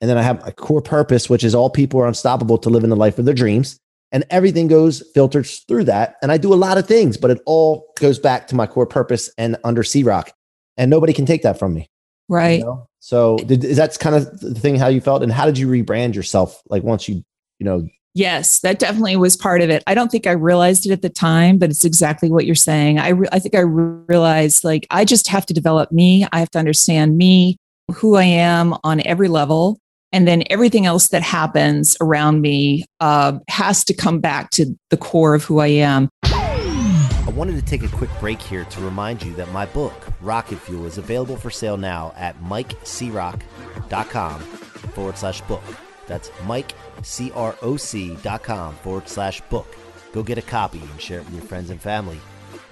and 0.00 0.08
then 0.08 0.18
I 0.18 0.22
have 0.22 0.46
a 0.46 0.52
core 0.52 0.82
purpose, 0.82 1.28
which 1.28 1.44
is 1.44 1.54
all 1.54 1.70
people 1.70 2.00
are 2.00 2.06
unstoppable 2.06 2.58
to 2.58 2.70
live 2.70 2.84
in 2.84 2.90
the 2.90 2.96
life 2.96 3.18
of 3.18 3.24
their 3.24 3.34
dreams. 3.34 3.78
And 4.10 4.24
everything 4.30 4.68
goes 4.68 5.02
filters 5.12 5.64
through 5.68 5.84
that. 5.84 6.16
And 6.22 6.32
I 6.32 6.38
do 6.38 6.54
a 6.54 6.56
lot 6.56 6.78
of 6.78 6.86
things, 6.86 7.16
but 7.18 7.30
it 7.30 7.40
all 7.44 7.92
goes 7.98 8.18
back 8.18 8.46
to 8.48 8.54
my 8.54 8.66
core 8.66 8.86
purpose 8.86 9.30
and 9.36 9.56
under 9.64 9.82
C 9.82 10.02
Rock. 10.02 10.32
And 10.76 10.90
nobody 10.90 11.12
can 11.12 11.26
take 11.26 11.42
that 11.42 11.58
from 11.58 11.74
me. 11.74 11.90
Right. 12.28 12.60
You 12.60 12.64
know? 12.64 12.86
So 13.00 13.36
did, 13.38 13.64
is 13.64 13.76
that's 13.76 13.96
kind 13.96 14.16
of 14.16 14.40
the 14.40 14.54
thing 14.54 14.76
how 14.76 14.88
you 14.88 15.00
felt? 15.00 15.22
And 15.22 15.30
how 15.30 15.44
did 15.44 15.58
you 15.58 15.68
rebrand 15.68 16.14
yourself? 16.14 16.62
Like 16.68 16.82
once 16.82 17.08
you, 17.08 17.22
you 17.58 17.64
know, 17.64 17.86
Yes, 18.14 18.60
that 18.60 18.80
definitely 18.80 19.16
was 19.16 19.36
part 19.36 19.60
of 19.60 19.70
it. 19.70 19.84
I 19.86 19.94
don't 19.94 20.10
think 20.10 20.26
I 20.26 20.32
realized 20.32 20.86
it 20.86 20.92
at 20.92 21.02
the 21.02 21.10
time, 21.10 21.56
but 21.58 21.70
it's 21.70 21.84
exactly 21.84 22.30
what 22.30 22.46
you're 22.46 22.56
saying. 22.56 22.98
I, 22.98 23.10
re- 23.10 23.28
I 23.30 23.38
think 23.38 23.54
I 23.54 23.60
realized 23.60 24.64
like 24.64 24.86
I 24.90 25.04
just 25.04 25.28
have 25.28 25.46
to 25.46 25.54
develop 25.54 25.92
me. 25.92 26.26
I 26.32 26.40
have 26.40 26.50
to 26.52 26.58
understand 26.58 27.16
me 27.16 27.58
who 27.94 28.16
I 28.16 28.24
am 28.24 28.74
on 28.84 29.00
every 29.06 29.28
level. 29.28 29.78
And 30.10 30.26
then 30.26 30.42
everything 30.48 30.86
else 30.86 31.08
that 31.08 31.22
happens 31.22 31.94
around 32.00 32.40
me 32.40 32.86
uh, 33.00 33.38
has 33.48 33.84
to 33.84 33.94
come 33.94 34.20
back 34.20 34.48
to 34.52 34.74
the 34.88 34.96
core 34.96 35.34
of 35.34 35.44
who 35.44 35.58
I 35.58 35.66
am. 35.66 36.08
I 36.24 37.30
wanted 37.34 37.56
to 37.56 37.62
take 37.62 37.82
a 37.82 37.88
quick 37.88 38.08
break 38.18 38.40
here 38.40 38.64
to 38.64 38.80
remind 38.80 39.22
you 39.22 39.34
that 39.34 39.52
my 39.52 39.66
book, 39.66 39.92
Rocket 40.22 40.58
Fuel, 40.60 40.86
is 40.86 40.96
available 40.96 41.36
for 41.36 41.50
sale 41.50 41.76
now 41.76 42.14
at 42.16 42.42
mikecroc.com 42.42 44.40
forward 44.40 45.18
slash 45.18 45.42
book. 45.42 45.62
That's 46.06 46.30
mikecroc.com 46.30 48.74
forward 48.76 49.08
slash 49.08 49.40
book. 49.42 49.76
Go 50.12 50.22
get 50.22 50.38
a 50.38 50.42
copy 50.42 50.80
and 50.80 51.00
share 51.00 51.20
it 51.20 51.26
with 51.26 51.34
your 51.34 51.44
friends 51.44 51.68
and 51.68 51.80
family. 51.80 52.18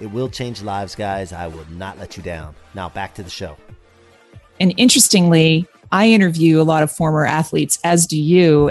It 0.01 0.07
will 0.07 0.31
change 0.31 0.63
lives, 0.63 0.95
guys. 0.95 1.33
I 1.33 1.49
will 1.49 1.67
not 1.71 1.99
let 1.99 2.17
you 2.17 2.23
down. 2.23 2.55
Now, 2.75 2.89
back 2.89 3.15
to 3.15 3.23
the 3.23 3.31
show. 3.31 3.57
And 4.61 4.75
interestingly, 4.77 5.67
I 5.93 6.09
interview 6.09 6.61
a 6.61 6.65
lot 6.65 6.83
of 6.83 6.91
former 6.91 7.25
athletes, 7.25 7.79
as 7.85 8.07
do 8.07 8.21
you. 8.21 8.71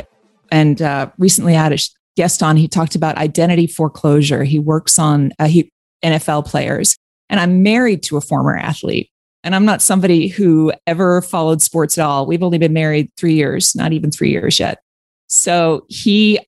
And 0.51 0.81
uh, 0.81 1.11
recently 1.17 1.55
I 1.55 1.63
had 1.63 1.73
a 1.73 1.77
guest 2.15 2.43
on. 2.43 2.57
He 2.57 2.67
talked 2.67 2.95
about 2.95 3.17
identity 3.17 3.67
foreclosure. 3.67 4.43
He 4.43 4.59
works 4.59 4.99
on 4.99 5.31
uh, 5.39 5.47
he, 5.47 5.71
NFL 6.03 6.45
players. 6.45 6.97
And 7.29 7.39
I'm 7.39 7.63
married 7.63 8.03
to 8.03 8.17
a 8.17 8.21
former 8.21 8.55
athlete. 8.55 9.09
And 9.43 9.55
I'm 9.55 9.65
not 9.65 9.81
somebody 9.81 10.27
who 10.27 10.73
ever 10.87 11.21
followed 11.21 11.61
sports 11.61 11.97
at 11.97 12.05
all. 12.05 12.25
We've 12.25 12.43
only 12.43 12.57
been 12.57 12.73
married 12.73 13.11
three 13.15 13.35
years, 13.35 13.75
not 13.75 13.93
even 13.93 14.11
three 14.11 14.31
years 14.31 14.59
yet. 14.59 14.79
So 15.27 15.85
he, 15.87 16.39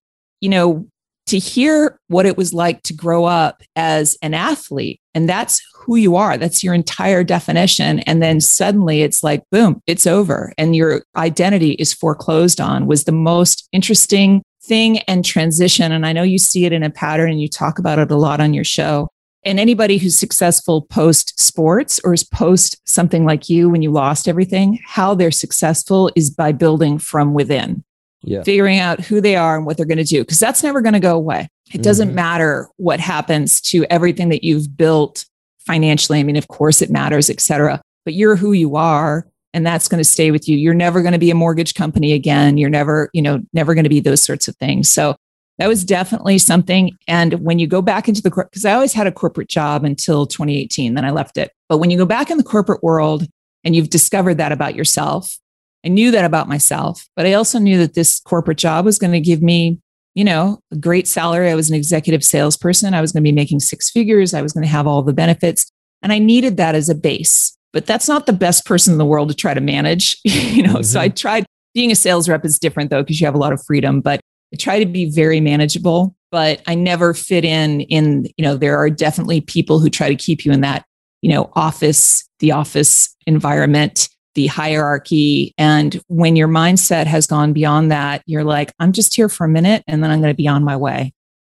you 0.41 0.49
know, 0.49 0.87
to 1.27 1.37
hear 1.37 1.99
what 2.07 2.25
it 2.25 2.37
was 2.37 2.53
like 2.53 2.81
to 2.83 2.93
grow 2.93 3.25
up 3.25 3.61
as 3.75 4.17
an 4.21 4.33
athlete, 4.33 4.99
and 5.13 5.27
that's 5.27 5.61
who 5.87 5.95
you 5.95 6.17
are, 6.17 6.37
that's 6.37 6.63
your 6.63 6.73
entire 6.73 7.23
definition. 7.23 7.99
And 8.01 8.21
then 8.21 8.41
suddenly 8.41 9.01
it's 9.01 9.23
like, 9.23 9.41
boom, 9.51 9.81
it's 9.87 10.05
over, 10.05 10.53
and 10.57 10.75
your 10.75 11.01
identity 11.15 11.71
is 11.71 11.93
foreclosed 11.93 12.61
on, 12.61 12.85
was 12.85 13.05
the 13.05 13.13
most 13.13 13.67
interesting 13.71 14.43
thing 14.61 14.99
and 14.99 15.23
transition. 15.23 15.93
And 15.93 16.05
I 16.05 16.11
know 16.11 16.23
you 16.23 16.37
see 16.37 16.65
it 16.65 16.73
in 16.73 16.83
a 16.83 16.89
pattern 16.89 17.31
and 17.31 17.41
you 17.41 17.47
talk 17.47 17.79
about 17.79 17.99
it 17.99 18.11
a 18.11 18.17
lot 18.17 18.41
on 18.41 18.53
your 18.53 18.65
show. 18.65 19.07
And 19.45 19.61
anybody 19.61 19.97
who's 19.97 20.17
successful 20.17 20.81
post 20.81 21.39
sports 21.39 22.01
or 22.03 22.13
is 22.13 22.23
post 22.23 22.75
something 22.85 23.23
like 23.23 23.47
you 23.47 23.69
when 23.69 23.81
you 23.81 23.91
lost 23.91 24.27
everything, 24.27 24.79
how 24.85 25.15
they're 25.15 25.31
successful 25.31 26.11
is 26.17 26.29
by 26.29 26.51
building 26.51 26.99
from 26.99 27.33
within 27.33 27.85
yeah. 28.23 28.43
figuring 28.43 28.77
out 28.77 28.99
who 28.99 29.21
they 29.21 29.37
are 29.37 29.55
and 29.55 29.65
what 29.65 29.77
they're 29.77 29.85
going 29.85 29.97
to 29.97 30.03
do, 30.03 30.21
because 30.21 30.39
that's 30.39 30.63
never 30.63 30.81
going 30.81 30.93
to 30.93 30.99
go 30.99 31.15
away. 31.15 31.47
It 31.73 31.81
doesn't 31.81 32.09
mm-hmm. 32.09 32.15
matter 32.15 32.69
what 32.75 32.99
happens 32.99 33.61
to 33.61 33.85
everything 33.89 34.29
that 34.29 34.43
you've 34.43 34.75
built 34.75 35.25
financially. 35.67 36.19
I 36.19 36.23
mean, 36.23 36.37
of 36.37 36.47
course 36.47 36.81
it 36.81 36.89
matters, 36.89 37.29
et 37.29 37.39
cetera, 37.41 37.81
but 38.05 38.15
you're 38.15 38.35
who 38.35 38.53
you 38.53 38.75
are 38.75 39.27
and 39.53 39.65
that's 39.65 39.87
going 39.87 39.99
to 39.99 40.09
stay 40.09 40.31
with 40.31 40.47
you. 40.47 40.57
You're 40.57 40.73
never 40.73 41.01
going 41.01 41.13
to 41.13 41.19
be 41.19 41.31
a 41.31 41.35
mortgage 41.35 41.73
company 41.73 42.13
again. 42.13 42.57
You're 42.57 42.69
never, 42.69 43.09
you 43.13 43.21
know, 43.21 43.41
never 43.53 43.73
going 43.73 43.85
to 43.85 43.89
be 43.89 43.99
those 43.99 44.21
sorts 44.21 44.47
of 44.47 44.55
things. 44.57 44.89
So 44.89 45.15
that 45.57 45.67
was 45.67 45.83
definitely 45.83 46.37
something. 46.37 46.91
And 47.07 47.33
when 47.35 47.57
you 47.57 47.65
go 47.65 47.81
back 47.81 48.07
into 48.07 48.21
the, 48.21 48.29
because 48.29 48.65
I 48.65 48.73
always 48.73 48.93
had 48.93 49.07
a 49.07 49.11
corporate 49.11 49.49
job 49.49 49.83
until 49.83 50.27
2018, 50.27 50.93
then 50.93 51.05
I 51.05 51.11
left 51.11 51.37
it. 51.37 51.51
But 51.69 51.79
when 51.79 51.89
you 51.89 51.97
go 51.97 52.05
back 52.05 52.29
in 52.29 52.37
the 52.37 52.43
corporate 52.43 52.83
world 52.83 53.27
and 53.63 53.75
you've 53.75 53.89
discovered 53.89 54.35
that 54.35 54.51
about 54.51 54.75
yourself, 54.75 55.37
I 55.85 55.89
knew 55.89 56.11
that 56.11 56.25
about 56.25 56.47
myself, 56.47 57.07
but 57.15 57.25
I 57.25 57.33
also 57.33 57.59
knew 57.59 57.77
that 57.79 57.93
this 57.93 58.19
corporate 58.19 58.57
job 58.57 58.85
was 58.85 58.99
going 58.99 59.13
to 59.13 59.19
give 59.19 59.41
me, 59.41 59.79
you 60.17 60.23
know, 60.23 60.59
a 60.71 60.75
great 60.75 61.07
salary. 61.07 61.51
I 61.51 61.53
was 61.53 61.69
an 61.69 61.75
executive 61.75 62.23
salesperson. 62.23 62.95
I 62.95 63.01
was 63.01 63.11
going 63.11 63.23
to 63.23 63.27
be 63.27 63.31
making 63.31 63.59
six 63.59 63.91
figures. 63.91 64.33
I 64.33 64.41
was 64.41 64.51
going 64.51 64.63
to 64.63 64.67
have 64.67 64.87
all 64.87 65.03
the 65.03 65.13
benefits. 65.13 65.71
And 66.01 66.11
I 66.11 66.17
needed 66.17 66.57
that 66.57 66.73
as 66.73 66.89
a 66.89 66.95
base. 66.95 67.55
But 67.71 67.85
that's 67.85 68.07
not 68.07 68.25
the 68.25 68.33
best 68.33 68.65
person 68.65 68.93
in 68.93 68.97
the 68.97 69.05
world 69.05 69.29
to 69.29 69.35
try 69.35 69.53
to 69.53 69.61
manage, 69.61 70.17
you 70.23 70.63
know. 70.63 70.75
Mm-hmm. 70.75 70.81
So 70.81 70.99
I 70.99 71.09
mm-hmm. 71.09 71.15
tried 71.15 71.45
being 71.75 71.91
a 71.91 71.95
sales 71.95 72.27
rep 72.27 72.43
is 72.43 72.57
different 72.57 72.89
though, 72.89 73.03
because 73.03 73.21
you 73.21 73.27
have 73.27 73.35
a 73.35 73.37
lot 73.37 73.53
of 73.53 73.63
freedom, 73.63 74.01
but 74.01 74.19
I 74.51 74.57
try 74.57 74.79
to 74.79 74.87
be 74.87 75.07
very 75.07 75.39
manageable. 75.39 76.15
But 76.31 76.63
I 76.65 76.73
never 76.73 77.13
fit 77.13 77.45
in 77.45 77.81
in, 77.81 78.25
you 78.37 78.43
know, 78.43 78.57
there 78.57 78.75
are 78.75 78.89
definitely 78.89 79.41
people 79.41 79.77
who 79.77 79.87
try 79.87 80.09
to 80.09 80.15
keep 80.15 80.45
you 80.45 80.51
in 80.51 80.61
that, 80.61 80.83
you 81.21 81.31
know, 81.31 81.51
office, 81.53 82.27
the 82.39 82.53
office 82.53 83.15
environment 83.27 84.09
the 84.37 84.47
hierarchy. 84.47 85.53
And 85.57 85.99
when 86.07 86.35
your 86.35 86.47
mindset 86.47 87.07
has 87.07 87.25
gone 87.25 87.53
beyond 87.53 87.91
that, 87.91 88.21
you're 88.27 88.43
like, 88.43 88.71
I'm 88.79 88.91
just 88.91 89.15
here 89.15 89.29
for 89.29 89.45
a 89.45 89.49
minute 89.49 89.83
and 89.87 90.03
then 90.03 90.11
I'm 90.11 90.21
going 90.21 90.31
to 90.31 90.37
be 90.37 90.47
on 90.47 90.63
my 90.63 90.77
way. 90.77 91.11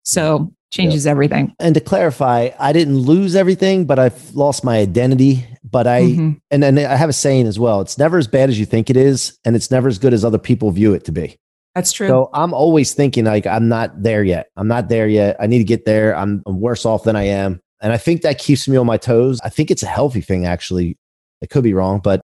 So 0.06 0.54
changes 0.72 1.06
yep. 1.06 1.12
everything. 1.12 1.56
And 1.60 1.74
to 1.74 1.82
clarify, 1.82 2.52
I 2.60 2.74
didn't 2.74 3.00
lose 3.00 3.36
everything, 3.36 3.86
but 3.86 3.98
I've 3.98 4.36
lost 4.36 4.64
my 4.64 4.78
identity. 4.78 5.44
But 5.64 5.88
I, 5.88 6.04
mm-hmm. 6.04 6.32
and 6.52 6.62
then 6.64 6.78
I 6.78 6.96
have 6.96 7.10
a 7.10 7.14
saying 7.14 7.48
as 7.48 7.58
well 7.60 7.82
it's 7.82 7.98
never 7.98 8.20
as 8.20 8.28
bad 8.28 8.50
as 8.50 8.60
you 8.60 8.66
think 8.66 8.92
it 8.92 8.96
is, 8.96 9.38
and 9.44 9.56
it's 9.56 9.72
never 9.72 9.88
as 9.88 9.98
good 9.98 10.14
as 10.14 10.24
other 10.24 10.38
people 10.38 10.70
view 10.70 10.94
it 10.94 11.04
to 11.06 11.12
be. 11.12 11.36
That's 11.74 11.92
true. 11.92 12.08
So 12.08 12.30
I'm 12.34 12.54
always 12.54 12.94
thinking 12.94 13.26
like 13.26 13.48
I'm 13.48 13.68
not 13.68 14.02
there 14.02 14.24
yet. 14.24 14.50
I'm 14.56 14.68
not 14.68 14.88
there 14.88 15.08
yet. 15.08 15.36
I 15.40 15.48
need 15.48 15.58
to 15.58 15.64
get 15.64 15.86
there. 15.86 16.16
I'm, 16.16 16.44
I'm 16.46 16.62
worse 16.62 16.86
off 16.86 17.04
than 17.04 17.16
I 17.16 17.24
am. 17.24 17.60
And 17.82 17.92
I 17.92 17.98
think 17.98 18.22
that 18.22 18.38
keeps 18.40 18.68
me 18.68 18.78
on 18.78 18.86
my 18.86 18.98
toes. 18.98 19.40
I 19.44 19.50
think 19.50 19.72
it's 19.72 19.84
a 19.84 19.88
healthy 19.88 20.22
thing 20.22 20.46
actually. 20.46 20.98
I 21.44 21.46
could 21.48 21.64
be 21.64 21.74
wrong, 21.74 22.00
but 22.00 22.22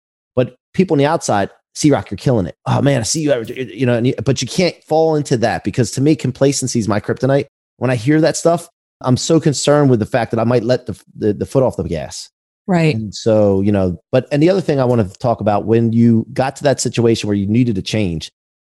people 0.74 0.96
on 0.96 0.98
the 0.98 1.06
outside, 1.06 1.50
C 1.76 1.91
Rock, 1.91 2.12
you're 2.12 2.17
killing 2.17 2.46
it. 2.46 2.56
Oh 2.65 2.82
man, 2.82 3.00
I 3.00 3.04
see 3.04 3.22
you. 3.22 3.43
You 3.43 3.86
know, 3.86 4.00
you, 4.00 4.13
but 4.24 4.41
you 4.41 4.48
can't 4.48 4.76
fall 4.84 5.15
into 5.15 5.38
that 5.38 5.63
because 5.63 5.91
to 5.91 6.02
me, 6.02 6.15
complacency 6.15 6.80
is 6.80 6.88
my 6.88 7.00
kryptonite. 7.00 7.46
When 7.78 7.89
I 7.89 7.96
hear 7.96 8.22
that 8.22 8.38
stuff, 8.38 8.67
I'm 9.02 9.17
so 9.17 9.39
concerned 9.39 9.89
with 9.89 10.00
the 10.00 10.06
fact 10.06 10.32
that 10.32 10.39
I 10.39 10.43
might 10.43 10.63
let 10.63 10.86
the, 10.86 11.02
the, 11.15 11.34
the 11.34 11.46
foot 11.46 11.63
off 11.63 11.78
the 11.78 11.84
gas. 11.84 12.30
Right. 12.65 12.96
And 12.96 13.13
so, 13.13 13.60
you 13.62 13.72
know, 13.72 14.00
but, 14.12 14.28
and 14.32 14.41
the 14.41 14.50
other 14.50 14.62
thing 14.62 14.80
I 14.80 14.86
want 14.86 15.06
to 15.06 15.19
talk 15.19 15.41
about 15.41 15.65
when 15.65 15.91
you 15.91 16.26
got 16.32 16.56
to 16.58 16.63
that 16.63 16.80
situation 16.80 17.28
where 17.28 17.36
you 17.36 17.46
needed 17.46 17.76
to 17.76 17.82
change 17.82 18.32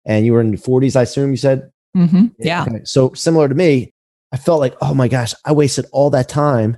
and 0.05 0.25
you 0.25 0.33
were 0.33 0.41
in 0.41 0.51
your 0.51 0.59
40s, 0.59 0.95
I 0.95 1.03
assume 1.03 1.29
you 1.29 1.37
said? 1.37 1.69
Mm-hmm. 1.95 2.27
Yeah. 2.39 2.63
Okay. 2.63 2.81
So, 2.83 3.13
similar 3.13 3.47
to 3.47 3.53
me, 3.53 3.91
I 4.31 4.37
felt 4.37 4.59
like, 4.59 4.75
oh 4.81 4.95
my 4.95 5.07
gosh, 5.07 5.35
I 5.45 5.51
wasted 5.51 5.85
all 5.91 6.09
that 6.11 6.29
time. 6.29 6.77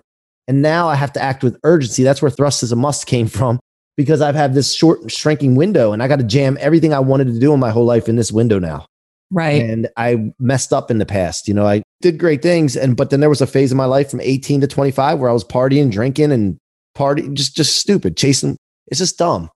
And 0.50 0.62
now 0.62 0.90
I 0.90 0.96
have 0.96 1.14
to 1.14 1.22
act 1.22 1.44
with 1.44 1.58
urgency. 1.64 2.04
That's 2.04 2.22
where 2.22 2.32
thrust 2.32 2.64
is 2.64 2.74
a 2.74 2.76
must 2.76 3.06
came 3.06 3.28
from 3.28 3.60
because 3.98 4.22
I've 4.22 4.36
had 4.36 4.54
this 4.54 4.74
short 4.74 5.12
shrinking 5.12 5.56
window 5.56 5.92
and 5.92 6.02
I 6.02 6.08
got 6.08 6.20
to 6.20 6.24
jam 6.24 6.58
everything 6.62 6.94
I 6.94 7.00
wanted 7.00 7.28
to 7.34 7.40
do 7.40 7.52
in 7.54 7.60
my 7.60 7.72
whole 7.72 7.86
life 7.86 8.08
in 8.08 8.16
this 8.16 8.32
window 8.32 8.60
now. 8.60 8.86
Right. 9.32 9.62
And 9.62 9.90
I 9.98 10.32
messed 10.40 10.72
up 10.72 10.90
in 10.90 11.00
the 11.00 11.06
past. 11.06 11.48
You 11.48 11.54
know, 11.54 11.66
I 11.66 11.84
did 12.02 12.18
great 12.18 12.42
things. 12.42 12.78
And, 12.78 12.96
but 12.96 13.10
then 13.10 13.20
there 13.20 13.30
was 13.30 13.42
a 13.42 13.48
phase 13.48 13.72
of 13.72 13.78
my 13.78 13.86
life 13.86 14.10
from 14.10 14.22
18 14.22 14.62
to 14.62 14.68
25 14.68 15.20
where 15.20 15.30
I 15.30 15.34
was 15.34 15.44
partying, 15.44 15.92
drinking 15.92 16.32
and 16.32 16.58
party, 16.96 17.28
just, 17.34 17.56
just 17.56 17.76
stupid, 17.76 18.16
chasing. 18.16 18.56
It's 18.88 19.00
just 19.00 19.18
dumb. 19.18 19.50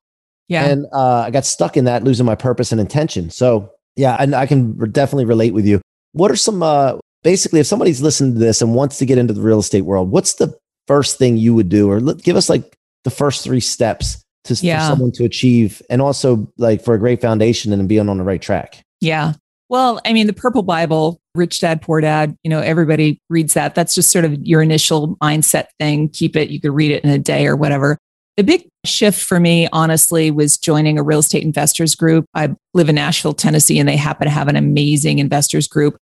Yeah. 0.50 0.66
And 0.66 0.86
uh, 0.92 1.22
I 1.22 1.32
got 1.32 1.46
stuck 1.46 1.78
in 1.78 1.86
that, 1.86 2.04
losing 2.04 2.26
my 2.26 2.36
purpose 2.36 2.74
and 2.74 2.82
intention. 2.82 3.30
So, 3.30 3.72
yeah, 3.96 4.18
and 4.20 4.36
I 4.36 4.46
can 4.46 4.78
definitely 4.92 5.26
relate 5.26 5.54
with 5.54 5.66
you. 5.66 5.80
What 6.12 6.32
are 6.32 6.36
some, 6.36 6.62
uh, 6.62 6.98
basically, 7.24 7.62
if 7.62 7.68
somebody's 7.68 8.02
listening 8.02 8.34
to 8.34 8.40
this 8.40 8.62
and 8.62 8.76
wants 8.76 8.98
to 8.98 9.06
get 9.06 9.18
into 9.18 9.34
the 9.34 9.42
real 9.42 9.60
estate 9.60 9.82
world, 9.82 10.12
what's 10.12 10.34
the 10.34 10.54
first 10.88 11.18
thing 11.18 11.38
you 11.38 11.54
would 11.56 11.70
do? 11.70 11.90
Or 11.90 12.02
give 12.02 12.36
us 12.36 12.50
like 12.50 12.74
the 13.06 13.10
first 13.10 13.46
three 13.46 13.62
steps 13.62 14.22
to 14.46 14.54
yeah. 14.56 14.80
for 14.80 14.92
someone 14.92 15.12
to 15.14 15.26
achieve 15.26 15.82
and 15.90 16.02
also 16.02 16.52
like 16.58 16.84
for 16.84 16.94
a 16.94 17.00
great 17.00 17.22
foundation 17.22 17.72
and 17.74 17.88
be 17.88 18.00
on, 18.00 18.10
on 18.10 18.18
the 18.18 18.24
right 18.24 18.42
track. 18.42 18.84
Yeah. 19.00 19.34
Well, 19.70 20.02
I 20.06 20.12
mean, 20.12 20.28
the 20.28 20.34
Purple 20.34 20.64
Bible, 20.64 21.22
Rich 21.34 21.62
Dad, 21.62 21.82
Poor 21.82 22.02
Dad, 22.02 22.36
you 22.44 22.50
know, 22.50 22.60
everybody 22.60 23.22
reads 23.30 23.54
that. 23.54 23.74
That's 23.74 23.96
just 23.96 24.12
sort 24.12 24.26
of 24.26 24.34
your 24.46 24.62
initial 24.62 25.16
mindset 25.18 25.68
thing. 25.80 26.10
Keep 26.10 26.36
it, 26.36 26.50
you 26.50 26.60
could 26.60 26.74
read 26.74 26.92
it 26.92 27.04
in 27.04 27.10
a 27.10 27.18
day 27.18 27.48
or 27.48 27.56
whatever. 27.56 27.98
The 28.38 28.44
big 28.44 28.68
shift 28.86 29.24
for 29.24 29.40
me, 29.40 29.70
honestly, 29.72 30.32
was 30.32 30.58
joining 30.58 30.98
a 30.98 31.04
real 31.04 31.20
estate 31.20 31.44
investors 31.44 31.96
group. 31.96 32.26
I 32.34 32.56
live 32.74 32.90
in 32.90 32.96
Nashville, 32.96 33.34
Tennessee, 33.34 33.80
and 33.80 33.88
they 33.88 33.98
happen 33.98 34.26
to 34.26 34.32
have 34.32 34.48
an 34.48 34.56
amazing 34.56 35.20
investors 35.20 35.68
group. 35.68 35.98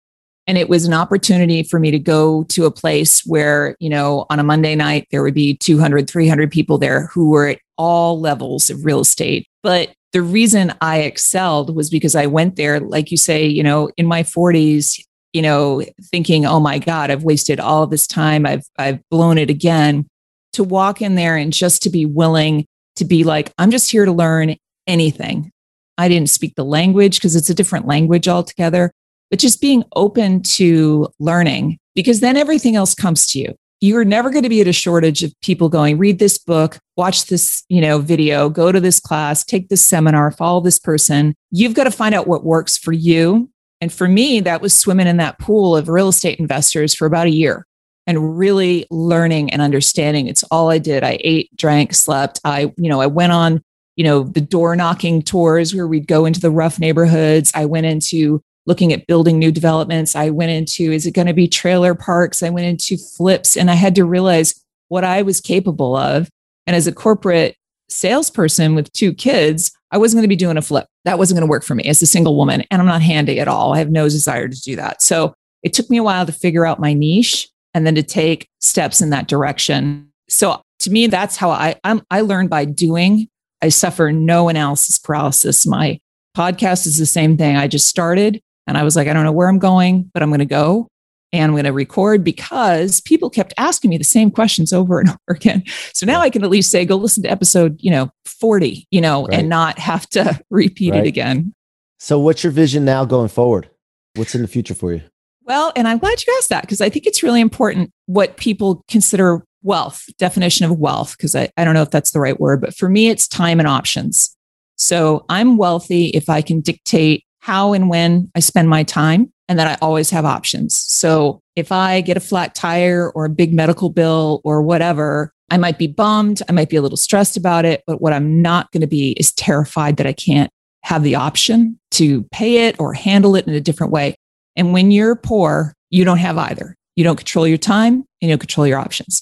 And 0.49 0.57
it 0.57 0.67
was 0.67 0.85
an 0.85 0.95
opportunity 0.95 1.61
for 1.61 1.79
me 1.79 1.91
to 1.91 1.99
go 1.99 2.43
to 2.45 2.65
a 2.65 2.71
place 2.71 3.23
where, 3.23 3.77
you 3.79 3.87
know, 3.87 4.25
on 4.31 4.39
a 4.39 4.43
Monday 4.43 4.73
night, 4.73 5.07
there 5.11 5.21
would 5.21 5.35
be 5.35 5.55
200, 5.57 6.09
300 6.09 6.51
people 6.51 6.79
there 6.79 7.05
who 7.05 7.29
were 7.29 7.49
at 7.49 7.59
all 7.77 8.19
levels 8.19 8.71
of 8.71 8.83
real 8.83 9.01
estate. 9.01 9.45
But 9.61 9.93
the 10.11 10.23
reason 10.23 10.73
I 10.81 11.01
excelled 11.01 11.75
was 11.75 11.91
because 11.91 12.15
I 12.15 12.25
went 12.25 12.55
there, 12.55 12.79
like 12.79 13.11
you 13.11 13.17
say, 13.17 13.45
you 13.45 13.61
know, 13.61 13.91
in 13.95 14.07
my 14.07 14.23
40s, 14.23 14.99
you 15.33 15.43
know, 15.43 15.83
thinking, 16.05 16.47
oh 16.47 16.59
my 16.59 16.79
God, 16.79 17.11
I've 17.11 17.23
wasted 17.23 17.59
all 17.59 17.85
this 17.85 18.07
time. 18.07 18.47
I've 18.47 18.65
I've 18.79 19.07
blown 19.11 19.37
it 19.37 19.51
again. 19.51 20.07
To 20.53 20.63
walk 20.63 20.99
in 20.99 21.13
there 21.13 21.37
and 21.37 21.53
just 21.53 21.83
to 21.83 21.91
be 21.91 22.07
willing 22.07 22.65
to 22.95 23.05
be 23.05 23.23
like, 23.23 23.53
I'm 23.59 23.69
just 23.69 23.91
here 23.91 24.05
to 24.05 24.11
learn 24.11 24.55
anything. 24.87 25.51
I 25.99 26.07
didn't 26.07 26.31
speak 26.31 26.55
the 26.55 26.65
language 26.65 27.17
because 27.17 27.35
it's 27.35 27.51
a 27.51 27.53
different 27.53 27.85
language 27.85 28.27
altogether, 28.27 28.91
but 29.29 29.39
just 29.39 29.61
being 29.61 29.83
open 29.95 30.41
to 30.41 31.07
learning 31.19 31.77
because 31.95 32.19
then 32.19 32.37
everything 32.37 32.75
else 32.75 32.95
comes 32.95 33.27
to 33.27 33.39
you. 33.39 33.55
You're 33.81 34.05
never 34.05 34.29
going 34.29 34.43
to 34.43 34.49
be 34.49 34.61
at 34.61 34.67
a 34.67 34.73
shortage 34.73 35.23
of 35.23 35.33
people 35.41 35.69
going 35.69 35.97
read 35.97 36.19
this 36.19 36.37
book 36.37 36.77
watch 36.97 37.27
this 37.27 37.63
you 37.69 37.79
know 37.79 37.99
video 37.99 38.49
go 38.49 38.73
to 38.73 38.79
this 38.81 38.99
class 38.99 39.45
take 39.45 39.69
this 39.69 39.85
seminar 39.85 40.31
follow 40.31 40.59
this 40.59 40.79
person. 40.79 41.33
You've 41.51 41.75
got 41.75 41.85
to 41.85 41.91
find 41.91 42.13
out 42.13 42.27
what 42.27 42.43
works 42.43 42.77
for 42.77 42.91
you. 42.91 43.49
And 43.79 43.93
for 43.93 44.07
me 44.07 44.41
that 44.41 44.61
was 44.61 44.77
swimming 44.77 45.07
in 45.07 45.17
that 45.17 45.39
pool 45.39 45.77
of 45.77 45.87
real 45.87 46.09
estate 46.09 46.39
investors 46.39 46.93
for 46.93 47.05
about 47.05 47.27
a 47.27 47.31
year 47.31 47.65
and 48.05 48.37
really 48.37 48.85
learning 48.89 49.51
and 49.53 49.61
understanding. 49.61 50.27
It's 50.27 50.43
all 50.43 50.71
i 50.71 50.77
did. 50.77 51.03
I 51.03 51.17
ate 51.23 51.55
drank 51.55 51.93
slept. 51.93 52.41
I 52.43 52.73
you 52.75 52.89
know 52.89 52.99
i 52.99 53.07
went 53.07 53.31
on 53.31 53.61
you 53.95 54.03
know 54.03 54.23
the 54.23 54.41
door 54.41 54.75
knocking 54.75 55.21
tours 55.21 55.73
where 55.73 55.87
we'd 55.87 56.07
go 56.07 56.25
into 56.25 56.41
the 56.41 56.51
rough 56.51 56.79
neighborhoods. 56.79 57.51
I 57.55 57.65
went 57.65 57.85
into 57.85 58.41
looking 58.69 58.93
at 58.93 59.07
building 59.07 59.39
new 59.39 59.51
developments. 59.51 60.15
I 60.15 60.29
went 60.29 60.51
into, 60.51 60.91
is 60.91 61.07
it 61.07 61.15
going 61.15 61.27
to 61.27 61.33
be 61.33 61.47
trailer 61.47 61.95
parks? 61.95 62.43
I 62.43 62.51
went 62.51 62.67
into 62.67 62.97
flips 62.97 63.57
and 63.57 63.69
I 63.71 63.73
had 63.73 63.95
to 63.95 64.05
realize 64.05 64.63
what 64.89 65.03
I 65.03 65.23
was 65.23 65.41
capable 65.41 65.95
of. 65.95 66.29
And 66.67 66.75
as 66.75 66.85
a 66.85 66.91
corporate 66.91 67.55
salesperson 67.89 68.75
with 68.75 68.93
two 68.93 69.11
kids, 69.11 69.71
I 69.89 69.97
wasn't 69.97 70.19
going 70.19 70.25
to 70.25 70.29
be 70.29 70.35
doing 70.35 70.55
a 70.55 70.61
flip. 70.61 70.85
That 71.03 71.17
wasn't 71.17 71.37
going 71.37 71.47
to 71.47 71.49
work 71.49 71.63
for 71.63 71.73
me 71.73 71.85
as 71.85 71.99
a 72.03 72.05
single 72.05 72.37
woman. 72.37 72.63
And 72.69 72.79
I'm 72.79 72.87
not 72.87 73.01
handy 73.01 73.39
at 73.39 73.47
all. 73.47 73.73
I 73.73 73.79
have 73.79 73.89
no 73.89 74.07
desire 74.07 74.47
to 74.47 74.61
do 74.61 74.75
that. 74.75 75.01
So 75.01 75.33
it 75.63 75.73
took 75.73 75.89
me 75.89 75.97
a 75.97 76.03
while 76.03 76.27
to 76.27 76.31
figure 76.31 76.67
out 76.67 76.79
my 76.79 76.93
niche 76.93 77.49
and 77.73 77.87
then 77.87 77.95
to 77.95 78.03
take 78.03 78.47
steps 78.61 79.01
in 79.01 79.09
that 79.09 79.27
direction. 79.27 80.11
So 80.29 80.61
to 80.81 80.91
me, 80.91 81.07
that's 81.07 81.37
how 81.37 81.49
I 81.49 81.75
I'm, 81.83 82.03
I 82.11 82.21
learned 82.21 82.51
by 82.51 82.65
doing. 82.65 83.29
I 83.63 83.69
suffer 83.69 84.11
no 84.11 84.47
analysis 84.47 84.99
paralysis. 84.99 85.65
My 85.65 85.99
podcast 86.37 86.85
is 86.85 86.99
the 86.99 87.07
same 87.07 87.35
thing. 87.35 87.57
I 87.57 87.67
just 87.67 87.87
started 87.87 88.39
and 88.69 88.77
I 88.77 88.83
was 88.83 88.95
like, 88.95 89.07
I 89.07 89.13
don't 89.13 89.23
know 89.23 89.31
where 89.31 89.49
I'm 89.49 89.59
going, 89.59 90.09
but 90.13 90.23
I'm 90.23 90.29
going 90.29 90.39
to 90.39 90.45
go 90.45 90.87
and 91.33 91.43
I'm 91.43 91.51
going 91.51 91.65
to 91.65 91.73
record 91.73 92.23
because 92.23 93.01
people 93.01 93.29
kept 93.29 93.53
asking 93.57 93.89
me 93.89 93.97
the 93.97 94.03
same 94.03 94.31
questions 94.31 94.71
over 94.71 94.99
and 94.99 95.09
over 95.09 95.19
again. 95.29 95.63
So 95.93 96.05
now 96.05 96.21
I 96.21 96.29
can 96.29 96.43
at 96.43 96.49
least 96.49 96.71
say, 96.71 96.85
go 96.85 96.95
listen 96.95 97.23
to 97.23 97.31
episode, 97.31 97.77
you 97.79 97.91
know, 97.91 98.09
40, 98.25 98.87
you 98.91 99.01
know, 99.01 99.25
right. 99.25 99.39
and 99.39 99.49
not 99.49 99.79
have 99.79 100.07
to 100.09 100.39
repeat 100.49 100.91
right. 100.91 101.03
it 101.03 101.07
again. 101.07 101.53
So 101.99 102.19
what's 102.19 102.43
your 102.43 102.51
vision 102.51 102.85
now 102.85 103.05
going 103.05 103.27
forward? 103.27 103.69
What's 104.15 104.35
in 104.35 104.41
the 104.41 104.47
future 104.47 104.75
for 104.75 104.93
you? 104.93 105.01
Well, 105.43 105.73
and 105.75 105.87
I'm 105.87 105.97
glad 105.97 106.25
you 106.25 106.35
asked 106.37 106.49
that 106.49 106.61
because 106.61 106.79
I 106.79 106.89
think 106.89 107.07
it's 107.07 107.23
really 107.23 107.41
important 107.41 107.91
what 108.05 108.37
people 108.37 108.83
consider 108.87 109.43
wealth, 109.63 110.05
definition 110.19 110.65
of 110.65 110.77
wealth, 110.77 111.17
because 111.17 111.35
I, 111.35 111.49
I 111.57 111.65
don't 111.65 111.73
know 111.73 111.81
if 111.81 111.89
that's 111.89 112.11
the 112.11 112.19
right 112.19 112.39
word, 112.39 112.61
but 112.61 112.75
for 112.75 112.87
me, 112.87 113.09
it's 113.09 113.27
time 113.27 113.59
and 113.59 113.67
options. 113.67 114.35
So 114.77 115.25
I'm 115.27 115.57
wealthy 115.57 116.09
if 116.09 116.29
I 116.29 116.41
can 116.41 116.61
dictate 116.61 117.25
how 117.39 117.73
and 117.73 117.89
when 117.89 118.31
I 118.35 118.39
spend 118.39 118.69
my 118.69 118.83
time 118.83 119.31
and 119.47 119.57
that 119.57 119.67
I 119.67 119.77
always 119.81 120.09
have 120.11 120.25
options. 120.25 120.77
So 120.77 121.41
if 121.55 121.71
I 121.71 122.01
get 122.01 122.17
a 122.17 122.21
flat 122.21 122.55
tire 122.55 123.11
or 123.15 123.25
a 123.25 123.29
big 123.29 123.53
medical 123.53 123.89
bill 123.89 124.41
or 124.43 124.61
whatever, 124.61 125.33
I 125.49 125.57
might 125.57 125.77
be 125.77 125.87
bummed. 125.87 126.41
I 126.47 126.51
might 126.51 126.69
be 126.69 126.75
a 126.75 126.81
little 126.81 126.97
stressed 126.97 127.35
about 127.35 127.65
it. 127.65 127.83
But 127.87 128.01
what 128.01 128.13
I'm 128.13 128.41
not 128.41 128.71
going 128.71 128.81
to 128.81 128.87
be 128.87 129.13
is 129.13 129.31
terrified 129.33 129.97
that 129.97 130.07
I 130.07 130.13
can't 130.13 130.51
have 130.83 131.03
the 131.03 131.15
option 131.15 131.79
to 131.91 132.23
pay 132.31 132.67
it 132.67 132.79
or 132.79 132.93
handle 132.93 133.35
it 133.35 133.47
in 133.47 133.53
a 133.53 133.61
different 133.61 133.91
way. 133.91 134.15
And 134.55 134.73
when 134.73 134.91
you're 134.91 135.15
poor, 135.15 135.73
you 135.89 136.05
don't 136.05 136.17
have 136.17 136.37
either. 136.37 136.75
You 136.95 137.03
don't 137.03 137.17
control 137.17 137.47
your 137.47 137.57
time 137.57 137.93
and 137.93 138.05
you 138.21 138.29
don't 138.29 138.39
control 138.39 138.67
your 138.67 138.79
options. 138.79 139.21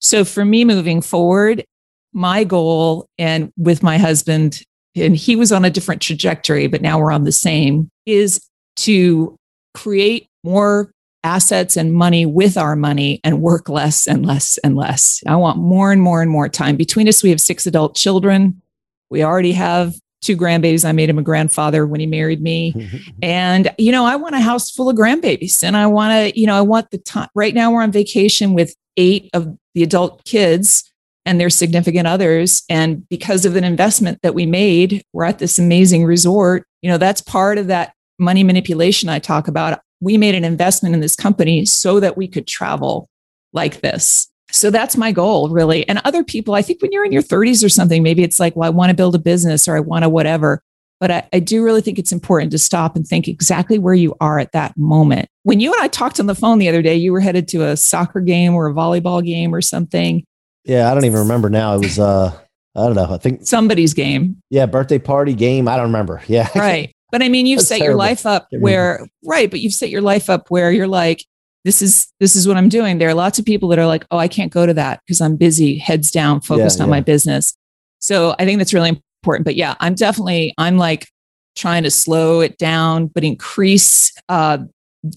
So 0.00 0.24
for 0.24 0.44
me 0.44 0.64
moving 0.64 1.00
forward, 1.00 1.64
my 2.12 2.44
goal 2.44 3.06
and 3.18 3.52
with 3.56 3.82
my 3.82 3.98
husband 3.98 4.62
and 4.96 5.16
he 5.16 5.36
was 5.36 5.52
on 5.52 5.64
a 5.64 5.70
different 5.70 6.02
trajectory, 6.02 6.66
but 6.66 6.82
now 6.82 6.98
we're 6.98 7.12
on 7.12 7.24
the 7.24 7.32
same, 7.32 7.90
is 8.06 8.40
to 8.76 9.36
create 9.74 10.28
more 10.44 10.90
assets 11.24 11.76
and 11.76 11.92
money 11.92 12.24
with 12.24 12.56
our 12.56 12.76
money 12.76 13.20
and 13.24 13.42
work 13.42 13.68
less 13.68 14.06
and 14.06 14.24
less 14.24 14.58
and 14.58 14.76
less. 14.76 15.22
I 15.26 15.36
want 15.36 15.58
more 15.58 15.92
and 15.92 16.00
more 16.00 16.22
and 16.22 16.30
more 16.30 16.48
time. 16.48 16.76
Between 16.76 17.08
us, 17.08 17.22
we 17.22 17.30
have 17.30 17.40
six 17.40 17.66
adult 17.66 17.96
children. 17.96 18.62
We 19.10 19.22
already 19.22 19.52
have 19.52 19.94
two 20.20 20.36
grandbabies. 20.36 20.84
I 20.84 20.92
made 20.92 21.10
him 21.10 21.18
a 21.18 21.22
grandfather 21.22 21.86
when 21.86 22.00
he 22.00 22.06
married 22.06 22.40
me. 22.40 22.74
and, 23.22 23.72
you 23.78 23.92
know, 23.92 24.04
I 24.04 24.16
want 24.16 24.34
a 24.34 24.40
house 24.40 24.70
full 24.70 24.88
of 24.88 24.96
grandbabies 24.96 25.62
and 25.62 25.76
I 25.76 25.86
want 25.86 26.12
to, 26.12 26.38
you 26.38 26.46
know, 26.46 26.56
I 26.56 26.60
want 26.60 26.90
the 26.90 26.98
time. 26.98 27.28
Right 27.34 27.54
now, 27.54 27.72
we're 27.72 27.82
on 27.82 27.92
vacation 27.92 28.54
with 28.54 28.74
eight 28.96 29.30
of 29.32 29.56
the 29.74 29.82
adult 29.82 30.24
kids 30.24 30.90
and 31.28 31.38
their 31.38 31.50
significant 31.50 32.06
others. 32.06 32.62
And 32.70 33.06
because 33.10 33.44
of 33.44 33.54
an 33.54 33.62
investment 33.62 34.22
that 34.22 34.34
we 34.34 34.46
made, 34.46 35.04
we're 35.12 35.26
at 35.26 35.38
this 35.38 35.58
amazing 35.58 36.06
resort. 36.06 36.64
You 36.80 36.90
know, 36.90 36.96
that's 36.96 37.20
part 37.20 37.58
of 37.58 37.66
that 37.66 37.92
money 38.18 38.42
manipulation 38.42 39.10
I 39.10 39.18
talk 39.18 39.46
about. 39.46 39.80
We 40.00 40.16
made 40.16 40.34
an 40.34 40.44
investment 40.44 40.94
in 40.94 41.02
this 41.02 41.14
company 41.14 41.66
so 41.66 42.00
that 42.00 42.16
we 42.16 42.28
could 42.28 42.46
travel 42.46 43.10
like 43.52 43.82
this. 43.82 44.28
So 44.50 44.70
that's 44.70 44.96
my 44.96 45.12
goal, 45.12 45.50
really. 45.50 45.86
And 45.86 46.00
other 46.04 46.24
people, 46.24 46.54
I 46.54 46.62
think 46.62 46.80
when 46.80 46.92
you're 46.92 47.04
in 47.04 47.12
your 47.12 47.22
30s 47.22 47.62
or 47.62 47.68
something, 47.68 48.02
maybe 48.02 48.22
it's 48.22 48.40
like, 48.40 48.56
well, 48.56 48.66
I 48.66 48.70
want 48.70 48.88
to 48.88 48.96
build 48.96 49.14
a 49.14 49.18
business 49.18 49.68
or 49.68 49.76
I 49.76 49.80
want 49.80 50.04
to 50.04 50.08
whatever. 50.08 50.62
But 50.98 51.10
I, 51.10 51.28
I, 51.34 51.38
do 51.38 51.62
really 51.62 51.82
think 51.82 51.98
it's 51.98 52.10
important 52.10 52.50
to 52.52 52.58
stop 52.58 52.96
and 52.96 53.06
think 53.06 53.28
exactly 53.28 53.78
where 53.78 53.94
you 53.94 54.16
are 54.20 54.40
at 54.40 54.50
that 54.52 54.76
moment. 54.76 55.28
When 55.44 55.60
you 55.60 55.72
and 55.72 55.80
I 55.80 55.86
talked 55.86 56.18
on 56.18 56.26
the 56.26 56.34
phone 56.34 56.58
the 56.58 56.68
other 56.68 56.82
day, 56.82 56.96
you 56.96 57.12
were 57.12 57.20
headed 57.20 57.46
to 57.48 57.66
a 57.66 57.76
soccer 57.76 58.20
game 58.20 58.54
or 58.54 58.66
a 58.66 58.74
volleyball 58.74 59.24
game 59.24 59.54
or 59.54 59.60
something. 59.60 60.24
Yeah, 60.68 60.90
I 60.90 60.94
don't 60.94 61.04
even 61.06 61.18
remember 61.18 61.50
now. 61.50 61.74
It 61.74 61.78
was 61.78 61.98
uh 61.98 62.38
I 62.76 62.86
don't 62.86 62.94
know. 62.94 63.12
I 63.12 63.18
think 63.18 63.44
somebody's 63.46 63.94
game. 63.94 64.40
Yeah, 64.50 64.66
birthday 64.66 64.98
party 64.98 65.34
game. 65.34 65.66
I 65.66 65.76
don't 65.76 65.86
remember. 65.86 66.22
Yeah. 66.28 66.48
Right. 66.54 66.94
But 67.10 67.22
I 67.22 67.30
mean, 67.30 67.46
you've 67.46 67.62
set 67.62 67.78
terrible. 67.78 67.86
your 67.86 67.96
life 67.96 68.26
up 68.26 68.48
where 68.50 69.08
right, 69.24 69.50
but 69.50 69.60
you've 69.60 69.72
set 69.72 69.88
your 69.88 70.02
life 70.02 70.28
up 70.28 70.50
where 70.50 70.70
you're 70.70 70.86
like 70.86 71.24
this 71.64 71.80
is 71.82 72.12
this 72.20 72.36
is 72.36 72.46
what 72.46 72.56
I'm 72.56 72.68
doing. 72.68 72.98
There 72.98 73.08
are 73.08 73.14
lots 73.14 73.38
of 73.38 73.46
people 73.46 73.70
that 73.70 73.78
are 73.78 73.86
like, 73.86 74.06
"Oh, 74.10 74.18
I 74.18 74.28
can't 74.28 74.52
go 74.52 74.66
to 74.66 74.74
that 74.74 75.00
because 75.04 75.20
I'm 75.20 75.36
busy, 75.36 75.78
heads 75.78 76.10
down, 76.10 76.40
focused 76.40 76.78
yeah, 76.78 76.84
on 76.84 76.88
yeah. 76.88 76.96
my 76.96 77.00
business." 77.00 77.54
So, 77.98 78.34
I 78.38 78.44
think 78.44 78.58
that's 78.58 78.74
really 78.74 78.90
important. 79.22 79.44
But 79.44 79.56
yeah, 79.56 79.74
I'm 79.80 79.94
definitely 79.94 80.54
I'm 80.58 80.76
like 80.76 81.08
trying 81.56 81.82
to 81.82 81.90
slow 81.90 82.40
it 82.40 82.56
down 82.58 83.08
but 83.08 83.24
increase 83.24 84.12
uh 84.28 84.58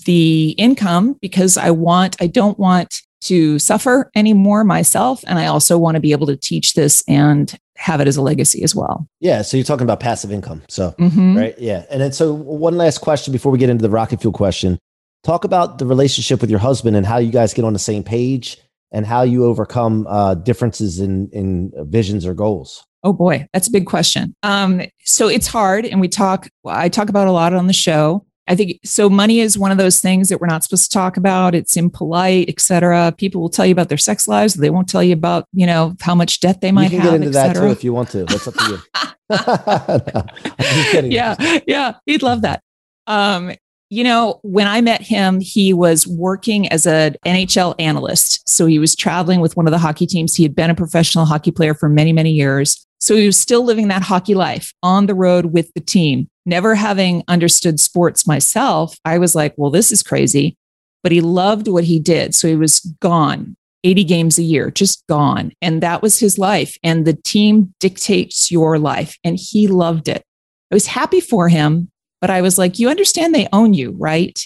the 0.06 0.56
income 0.58 1.18
because 1.22 1.58
I 1.58 1.72
want 1.72 2.16
I 2.20 2.28
don't 2.28 2.58
want 2.58 3.02
to 3.22 3.60
suffer 3.60 4.10
anymore 4.16 4.64
myself. 4.64 5.24
And 5.28 5.40
I 5.40 5.48
also 5.48 5.78
want 5.78 5.96
to 5.96 6.02
be 6.02 6.12
able 6.12 6.28
to 6.28 6.36
teach 6.36 6.74
this 6.74 7.04
and 7.08 7.58
have 7.78 8.02
it 8.02 8.08
as 8.08 8.18
a 8.18 8.22
legacy 8.22 8.64
as 8.64 8.76
well. 8.76 9.08
Yeah. 9.20 9.42
So 9.42 9.58
you're 9.58 9.64
talking 9.64 9.84
about 9.84 10.00
passive 10.00 10.32
income. 10.32 10.62
So, 10.68 10.92
mm-hmm. 11.00 11.38
right. 11.38 11.56
Yeah. 11.58 11.86
And 11.90 12.02
then, 12.02 12.12
so 12.12 12.34
one 12.34 12.78
last 12.78 13.00
question 13.00 13.32
before 13.32 13.52
we 13.52 13.58
get 13.58 13.70
into 13.70 13.82
the 13.82 13.90
rocket 13.90 14.22
fuel 14.22 14.34
question 14.34 14.78
talk 15.24 15.44
about 15.44 15.78
the 15.78 15.86
relationship 15.86 16.42
with 16.42 16.50
your 16.50 16.60
husband 16.60 16.96
and 16.96 17.06
how 17.06 17.18
you 17.18 17.32
guys 17.32 17.54
get 17.54 17.66
on 17.66 17.74
the 17.74 17.80
same 17.80 18.04
page 18.04 18.58
and 18.92 19.06
how 19.06 19.22
you 19.22 19.46
overcome 19.46 20.06
uh, 20.08 20.34
differences 20.34 21.00
in, 21.00 21.30
in 21.32 21.72
visions 21.90 22.26
or 22.26 22.34
goals. 22.34 22.84
Oh 23.04 23.14
boy, 23.14 23.48
that's 23.54 23.68
a 23.68 23.72
big 23.72 23.88
question. 23.88 24.36
Um, 24.44 24.84
so 25.06 25.28
it's 25.28 25.48
hard, 25.48 25.86
and 25.86 26.00
we 26.00 26.08
talk. 26.08 26.48
I 26.68 26.88
talk 26.88 27.10
about 27.10 27.28
a 27.28 27.32
lot 27.32 27.52
on 27.54 27.66
the 27.66 27.74
show. 27.74 28.26
I 28.48 28.56
think 28.56 28.80
so. 28.84 29.10
Money 29.10 29.40
is 29.40 29.58
one 29.58 29.72
of 29.72 29.78
those 29.78 30.00
things 30.00 30.30
that 30.30 30.42
we're 30.42 30.48
not 30.48 30.64
supposed 30.64 30.92
to 30.92 30.98
talk 30.98 31.16
about. 31.16 31.56
It's 31.56 31.78
impolite, 31.78 32.50
etc. 32.50 33.14
People 33.18 33.42
will 33.42 33.50
tell 33.50 33.66
you 33.66 33.72
about 33.72 33.90
their 33.90 33.98
sex 33.98 34.28
lives. 34.28 34.56
They 34.56 34.70
won't 34.70 34.90
tell 34.90 35.04
you 35.04 35.14
about, 35.14 35.46
you 35.54 35.66
know, 35.66 35.96
how 36.02 36.16
much 36.16 36.40
debt 36.40 36.62
they 36.62 36.72
might 36.72 36.86
you 36.86 37.00
can 37.00 37.00
have. 37.02 37.12
Get 37.12 37.16
into 37.22 37.30
that 37.32 37.56
too 37.56 37.68
if 37.68 37.84
you 37.84 37.94
want 37.94 38.10
to. 38.10 38.26
That's 38.26 38.48
up 38.48 38.56
to 38.56 38.70
you. 38.72 38.80
no, 41.02 41.08
yeah, 41.08 41.60
yeah, 41.66 41.96
he'd 42.06 42.22
love 42.22 42.42
that. 42.42 42.62
Um, 43.08 43.54
you 43.90 44.06
know, 44.06 44.40
when 44.42 44.68
I 44.68 44.80
met 44.82 45.02
him, 45.02 45.42
he 45.42 45.74
was 45.74 46.08
working 46.08 46.68
as 46.70 46.88
an 46.88 47.16
NHL 47.26 47.76
analyst. 47.78 48.48
So 48.48 48.66
he 48.66 48.80
was 48.80 48.96
traveling 48.96 49.42
with 49.42 49.58
one 49.58 49.68
of 49.68 49.72
the 49.72 49.78
hockey 49.78 50.08
teams. 50.08 50.34
He 50.34 50.44
had 50.44 50.56
been 50.56 50.70
a 50.70 50.76
professional 50.76 51.26
hockey 51.26 51.52
player 51.52 51.74
for 51.74 51.90
many, 51.90 52.14
many 52.14 52.32
years. 52.32 52.86
So 53.02 53.16
he 53.16 53.26
was 53.26 53.38
still 53.38 53.66
living 53.66 53.90
that 53.90 54.02
hockey 54.02 54.34
life 54.34 54.74
on 54.82 55.08
the 55.08 55.16
road 55.16 55.48
with 55.48 55.74
the 55.74 55.82
team 55.82 56.30
never 56.46 56.76
having 56.76 57.24
understood 57.28 57.80
sports 57.80 58.28
myself, 58.28 58.98
I 59.06 59.18
was 59.18 59.36
like, 59.36 59.54
well, 59.58 59.72
this 59.72 59.92
is 59.92 60.04
crazy. 60.04 60.58
But 61.04 61.12
he 61.12 61.22
loved 61.22 61.68
what 61.68 61.84
he 61.84 62.00
did. 62.00 62.36
So 62.36 62.48
he 62.48 62.56
was 62.56 62.80
gone 63.00 63.56
80 63.84 64.04
games 64.04 64.38
a 64.38 64.44
year, 64.44 64.70
just 64.70 65.06
gone. 65.08 65.52
And 65.62 65.82
that 65.82 66.02
was 66.02 66.20
his 66.20 66.38
life. 66.38 66.78
And 66.84 67.06
the 67.06 67.14
team 67.14 67.74
dictates 67.80 68.52
your 68.52 68.78
life. 68.78 69.18
And 69.24 69.38
he 69.40 69.68
loved 69.68 70.08
it. 70.08 70.24
I 70.72 70.76
was 70.76 70.88
happy 70.88 71.20
for 71.20 71.50
him, 71.50 71.90
but 72.22 72.30
I 72.30 72.42
was 72.42 72.58
like, 72.58 72.80
you 72.80 72.90
understand 72.90 73.34
they 73.34 73.48
own 73.52 73.74
you, 73.74 73.96
right? 73.98 74.40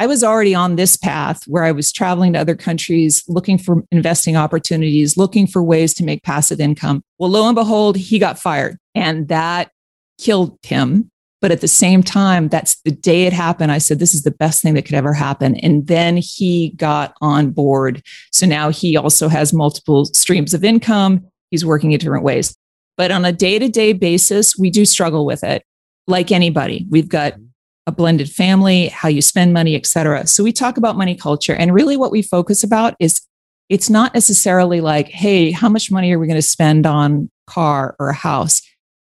I 0.00 0.06
was 0.06 0.24
already 0.24 0.54
on 0.54 0.76
this 0.76 0.96
path 0.96 1.44
where 1.46 1.62
I 1.62 1.72
was 1.72 1.92
traveling 1.92 2.32
to 2.32 2.38
other 2.38 2.56
countries, 2.56 3.22
looking 3.28 3.58
for 3.58 3.84
investing 3.92 4.34
opportunities, 4.34 5.18
looking 5.18 5.46
for 5.46 5.62
ways 5.62 5.92
to 5.94 6.04
make 6.04 6.22
passive 6.22 6.58
income. 6.58 7.02
Well, 7.18 7.28
lo 7.28 7.46
and 7.46 7.54
behold, 7.54 7.98
he 7.98 8.18
got 8.18 8.38
fired 8.38 8.78
and 8.94 9.28
that 9.28 9.70
killed 10.18 10.58
him. 10.62 11.10
But 11.40 11.50
at 11.50 11.62
the 11.62 11.68
same 11.68 12.02
time, 12.02 12.48
that's 12.48 12.80
the 12.82 12.90
day 12.90 13.24
it 13.24 13.32
happened. 13.32 13.72
I 13.72 13.78
said, 13.78 13.98
This 13.98 14.14
is 14.14 14.22
the 14.22 14.30
best 14.30 14.62
thing 14.62 14.74
that 14.74 14.84
could 14.84 14.94
ever 14.94 15.14
happen. 15.14 15.56
And 15.56 15.86
then 15.86 16.18
he 16.18 16.70
got 16.76 17.14
on 17.20 17.50
board. 17.50 18.02
So 18.32 18.46
now 18.46 18.70
he 18.70 18.96
also 18.96 19.28
has 19.28 19.52
multiple 19.52 20.04
streams 20.06 20.52
of 20.52 20.64
income. 20.64 21.24
He's 21.50 21.64
working 21.64 21.92
in 21.92 21.98
different 21.98 22.24
ways. 22.24 22.54
But 22.96 23.10
on 23.10 23.24
a 23.24 23.32
day 23.32 23.58
to 23.58 23.68
day 23.68 23.94
basis, 23.94 24.58
we 24.58 24.68
do 24.68 24.84
struggle 24.84 25.24
with 25.24 25.42
it 25.42 25.64
like 26.06 26.30
anybody. 26.30 26.86
We've 26.90 27.08
got 27.08 27.32
mm-hmm. 27.32 27.44
a 27.86 27.92
blended 27.92 28.30
family, 28.30 28.88
how 28.88 29.08
you 29.08 29.22
spend 29.22 29.54
money, 29.54 29.74
et 29.74 29.86
cetera. 29.86 30.26
So 30.26 30.44
we 30.44 30.52
talk 30.52 30.76
about 30.76 30.98
money 30.98 31.14
culture. 31.14 31.54
And 31.54 31.72
really 31.72 31.96
what 31.96 32.12
we 32.12 32.20
focus 32.20 32.62
about 32.62 32.94
is 33.00 33.22
it's 33.70 33.88
not 33.88 34.12
necessarily 34.12 34.80
like, 34.80 35.08
hey, 35.08 35.52
how 35.52 35.68
much 35.68 35.90
money 35.90 36.12
are 36.12 36.18
we 36.18 36.26
going 36.26 36.36
to 36.36 36.42
spend 36.42 36.86
on 36.86 37.30
car 37.46 37.96
or 37.98 38.10
a 38.10 38.14
house? 38.14 38.60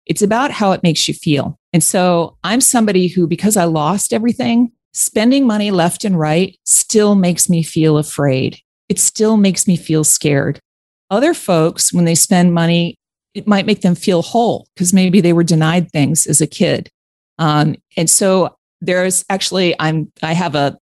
It's 0.10 0.22
about 0.22 0.52
how 0.52 0.74
it 0.74 0.84
makes 0.84 1.08
you 1.08 1.14
feel. 1.14 1.58
And 1.72 1.82
so 1.84 2.38
I'm 2.44 2.60
somebody 2.60 3.08
who, 3.08 3.28
because 3.28 3.56
I 3.56 3.64
lost 3.64 4.12
everything, 4.12 4.74
spending 4.92 5.48
money 5.48 5.72
left 5.72 6.04
and 6.04 6.20
right 6.20 6.58
still 6.66 7.16
makes 7.16 7.50
me 7.50 7.64
feel 7.64 7.98
afraid. 7.98 8.60
It 8.90 9.00
still 9.00 9.38
makes 9.38 9.68
me 9.68 9.78
feel 9.78 10.04
scared. 10.04 10.60
Other 11.10 11.34
folks, 11.34 11.94
when 11.94 12.06
they 12.06 12.16
spend 12.16 12.54
money, 12.54 12.98
it 13.34 13.48
might 13.48 13.66
make 13.66 13.82
them 13.82 13.96
feel 13.96 14.22
whole 14.22 14.68
because 14.74 14.94
maybe 14.94 15.22
they 15.22 15.34
were 15.34 15.44
denied 15.44 15.92
things 15.92 16.26
as 16.26 16.42
a 16.42 16.48
kid. 16.48 16.90
Um, 17.38 17.76
and 17.96 18.10
so 18.10 18.58
there's 18.82 19.24
actually 19.30 19.76
I'm 19.80 20.12
I 20.22 20.34
have 20.34 20.56
a 20.56 20.78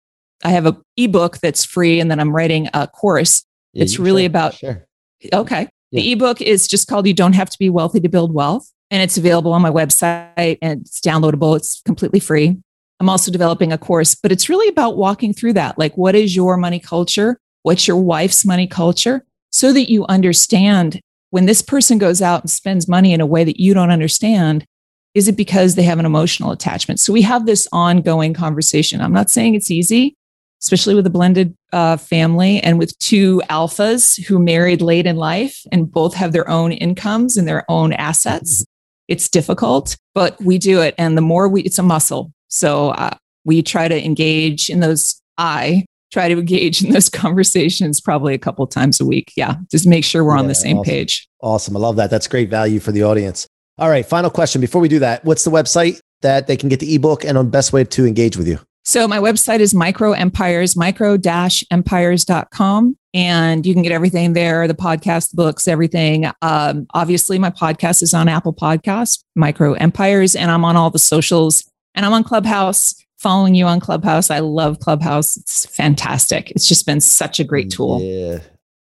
I 0.43 0.49
have 0.49 0.65
a 0.65 0.77
ebook 0.97 1.39
that's 1.39 1.65
free, 1.65 1.99
and 1.99 2.11
then 2.11 2.19
I'm 2.19 2.35
writing 2.35 2.69
a 2.73 2.87
course. 2.87 3.43
Yeah, 3.73 3.83
it's 3.83 3.99
really 3.99 4.23
share, 4.23 4.29
about 4.29 4.53
sure. 4.55 4.85
okay. 5.33 5.67
Yeah. 5.91 6.01
The 6.01 6.11
ebook 6.11 6.41
is 6.41 6.67
just 6.67 6.87
called 6.87 7.07
"You 7.07 7.13
Don't 7.13 7.33
Have 7.33 7.49
to 7.49 7.57
Be 7.57 7.69
Wealthy 7.69 7.99
to 8.01 8.09
Build 8.09 8.33
Wealth," 8.33 8.71
and 8.91 9.01
it's 9.01 9.17
available 9.17 9.53
on 9.53 9.61
my 9.61 9.71
website 9.71 10.57
and 10.61 10.81
it's 10.81 10.99
downloadable. 11.01 11.55
It's 11.55 11.81
completely 11.81 12.19
free. 12.19 12.57
I'm 12.99 13.09
also 13.09 13.31
developing 13.31 13.73
a 13.73 13.77
course, 13.77 14.15
but 14.15 14.31
it's 14.31 14.49
really 14.49 14.67
about 14.67 14.97
walking 14.97 15.33
through 15.33 15.53
that. 15.53 15.77
Like, 15.77 15.97
what 15.97 16.15
is 16.15 16.35
your 16.35 16.55
money 16.55 16.79
culture? 16.79 17.39
What's 17.63 17.87
your 17.87 17.97
wife's 17.97 18.45
money 18.45 18.67
culture? 18.67 19.25
So 19.51 19.73
that 19.73 19.89
you 19.89 20.05
understand 20.05 21.01
when 21.31 21.45
this 21.45 21.61
person 21.61 21.97
goes 21.97 22.21
out 22.21 22.41
and 22.41 22.49
spends 22.49 22.87
money 22.87 23.11
in 23.11 23.19
a 23.19 23.25
way 23.25 23.43
that 23.43 23.59
you 23.59 23.73
don't 23.73 23.91
understand, 23.91 24.65
is 25.13 25.27
it 25.27 25.35
because 25.35 25.75
they 25.75 25.83
have 25.83 25.99
an 25.99 26.05
emotional 26.05 26.51
attachment? 26.51 26.99
So 26.99 27.11
we 27.11 27.21
have 27.23 27.45
this 27.45 27.67
ongoing 27.73 28.33
conversation. 28.33 29.01
I'm 29.01 29.13
not 29.13 29.29
saying 29.29 29.55
it's 29.55 29.71
easy, 29.71 30.15
especially 30.61 30.95
with 30.95 31.07
a 31.07 31.09
blended 31.09 31.53
uh, 31.73 31.97
family 31.97 32.61
and 32.61 32.79
with 32.79 32.97
two 32.99 33.41
alphas 33.49 34.23
who 34.25 34.39
married 34.39 34.81
late 34.81 35.05
in 35.05 35.15
life 35.15 35.65
and 35.71 35.91
both 35.91 36.13
have 36.13 36.31
their 36.31 36.49
own 36.49 36.71
incomes 36.71 37.35
and 37.35 37.47
their 37.47 37.69
own 37.69 37.91
assets. 37.93 38.65
It's 39.07 39.29
difficult, 39.29 39.97
but 40.13 40.39
we 40.41 40.57
do 40.57 40.81
it. 40.81 40.95
And 40.97 41.17
the 41.17 41.21
more 41.21 41.47
we, 41.47 41.61
it's 41.61 41.79
a 41.79 41.83
muscle. 41.83 42.31
So 42.47 42.89
uh, 42.91 43.15
we 43.43 43.61
try 43.61 43.87
to 43.87 44.03
engage 44.03 44.69
in 44.69 44.79
those, 44.79 45.21
I 45.37 45.85
try 46.11 46.29
to 46.29 46.39
engage 46.39 46.83
in 46.83 46.91
those 46.91 47.09
conversations 47.09 48.01
probably 48.01 48.33
a 48.33 48.39
couple 48.39 48.65
times 48.67 48.99
a 48.99 49.05
week. 49.05 49.31
Yeah. 49.35 49.55
Just 49.69 49.87
make 49.87 50.03
sure 50.03 50.23
we're 50.23 50.35
yeah, 50.35 50.41
on 50.41 50.47
the 50.47 50.55
same 50.55 50.77
awesome. 50.77 50.91
page. 50.91 51.27
Awesome. 51.41 51.77
I 51.77 51.79
love 51.79 51.95
that. 51.97 52.09
That's 52.09 52.27
great 52.27 52.49
value 52.49 52.79
for 52.79 52.91
the 52.91 53.03
audience. 53.03 53.47
All 53.77 53.89
right, 53.89 54.05
final 54.05 54.29
question 54.29 54.61
before 54.61 54.79
we 54.79 54.87
do 54.87 54.99
that. 54.99 55.25
What's 55.25 55.43
the 55.43 55.51
website 55.51 55.99
that 56.21 56.47
they 56.47 56.55
can 56.55 56.69
get 56.69 56.79
the 56.79 56.95
ebook 56.95 57.25
and 57.25 57.37
the 57.37 57.43
best 57.43 57.73
way 57.73 57.83
to 57.83 58.05
engage 58.05 58.37
with 58.37 58.47
you? 58.47 58.57
So 58.85 59.05
my 59.07 59.17
website 59.17 59.59
is 59.59 59.73
micro 59.73 60.13
empires, 60.13 60.77
micro-empires.com. 60.77 62.97
And 63.15 63.65
you 63.65 63.73
can 63.73 63.81
get 63.81 63.93
everything 63.93 64.33
there, 64.33 64.67
the 64.67 64.75
podcast, 64.75 65.31
the 65.31 65.37
books, 65.37 65.69
everything. 65.69 66.25
Um, 66.41 66.85
obviously, 66.93 67.39
my 67.39 67.49
podcast 67.49 68.03
is 68.03 68.13
on 68.13 68.27
Apple 68.27 68.53
Podcasts, 68.53 69.23
Micro 69.35 69.73
Empires, 69.73 70.35
and 70.35 70.51
I'm 70.51 70.65
on 70.65 70.75
all 70.75 70.89
the 70.89 70.99
socials 70.99 71.63
and 71.95 72.05
I'm 72.05 72.11
on 72.11 72.25
Clubhouse, 72.25 72.93
following 73.17 73.55
you 73.55 73.65
on 73.67 73.79
Clubhouse. 73.79 74.29
I 74.29 74.39
love 74.39 74.81
Clubhouse. 74.81 75.37
It's 75.37 75.65
fantastic. 75.65 76.51
It's 76.51 76.67
just 76.67 76.85
been 76.85 76.99
such 76.99 77.39
a 77.39 77.45
great 77.45 77.71
tool. 77.71 78.01
Yeah. 78.01 78.39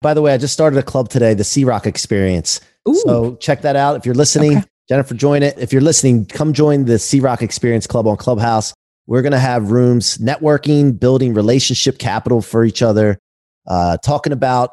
By 0.03 0.13
the 0.13 0.21
way, 0.21 0.35
I 0.35 0.37
just 0.37 0.53
started 0.53 0.79
a 0.79 0.83
club 0.83 1.09
today, 1.09 1.33
the 1.33 1.43
C 1.43 1.65
Rock 1.65 1.87
Experience. 1.87 2.61
Ooh. 2.87 2.95
So 3.07 3.37
check 3.37 3.63
that 3.63 3.75
out. 3.75 3.97
If 3.97 4.05
you're 4.05 4.15
listening, 4.15 4.59
okay. 4.59 4.67
Jennifer, 4.89 5.15
join 5.15 5.43
it. 5.43 5.59
If 5.59 5.73
you're 5.73 5.81
listening, 5.81 6.27
come 6.27 6.53
join 6.53 6.85
the 6.85 6.99
C 6.99 7.21
Rock 7.21 7.41
Experience 7.41 7.87
Club 7.87 8.07
on 8.07 8.19
Clubhouse. 8.19 8.75
We're 9.07 9.23
going 9.23 9.33
to 9.33 9.39
have 9.39 9.71
rooms 9.71 10.19
networking, 10.19 11.01
building 11.01 11.33
relationship 11.33 11.99
capital 11.99 12.43
for 12.43 12.65
each 12.65 12.83
other, 12.83 13.19
uh, 13.71 13.97
talking 13.99 14.33
about 14.35 14.73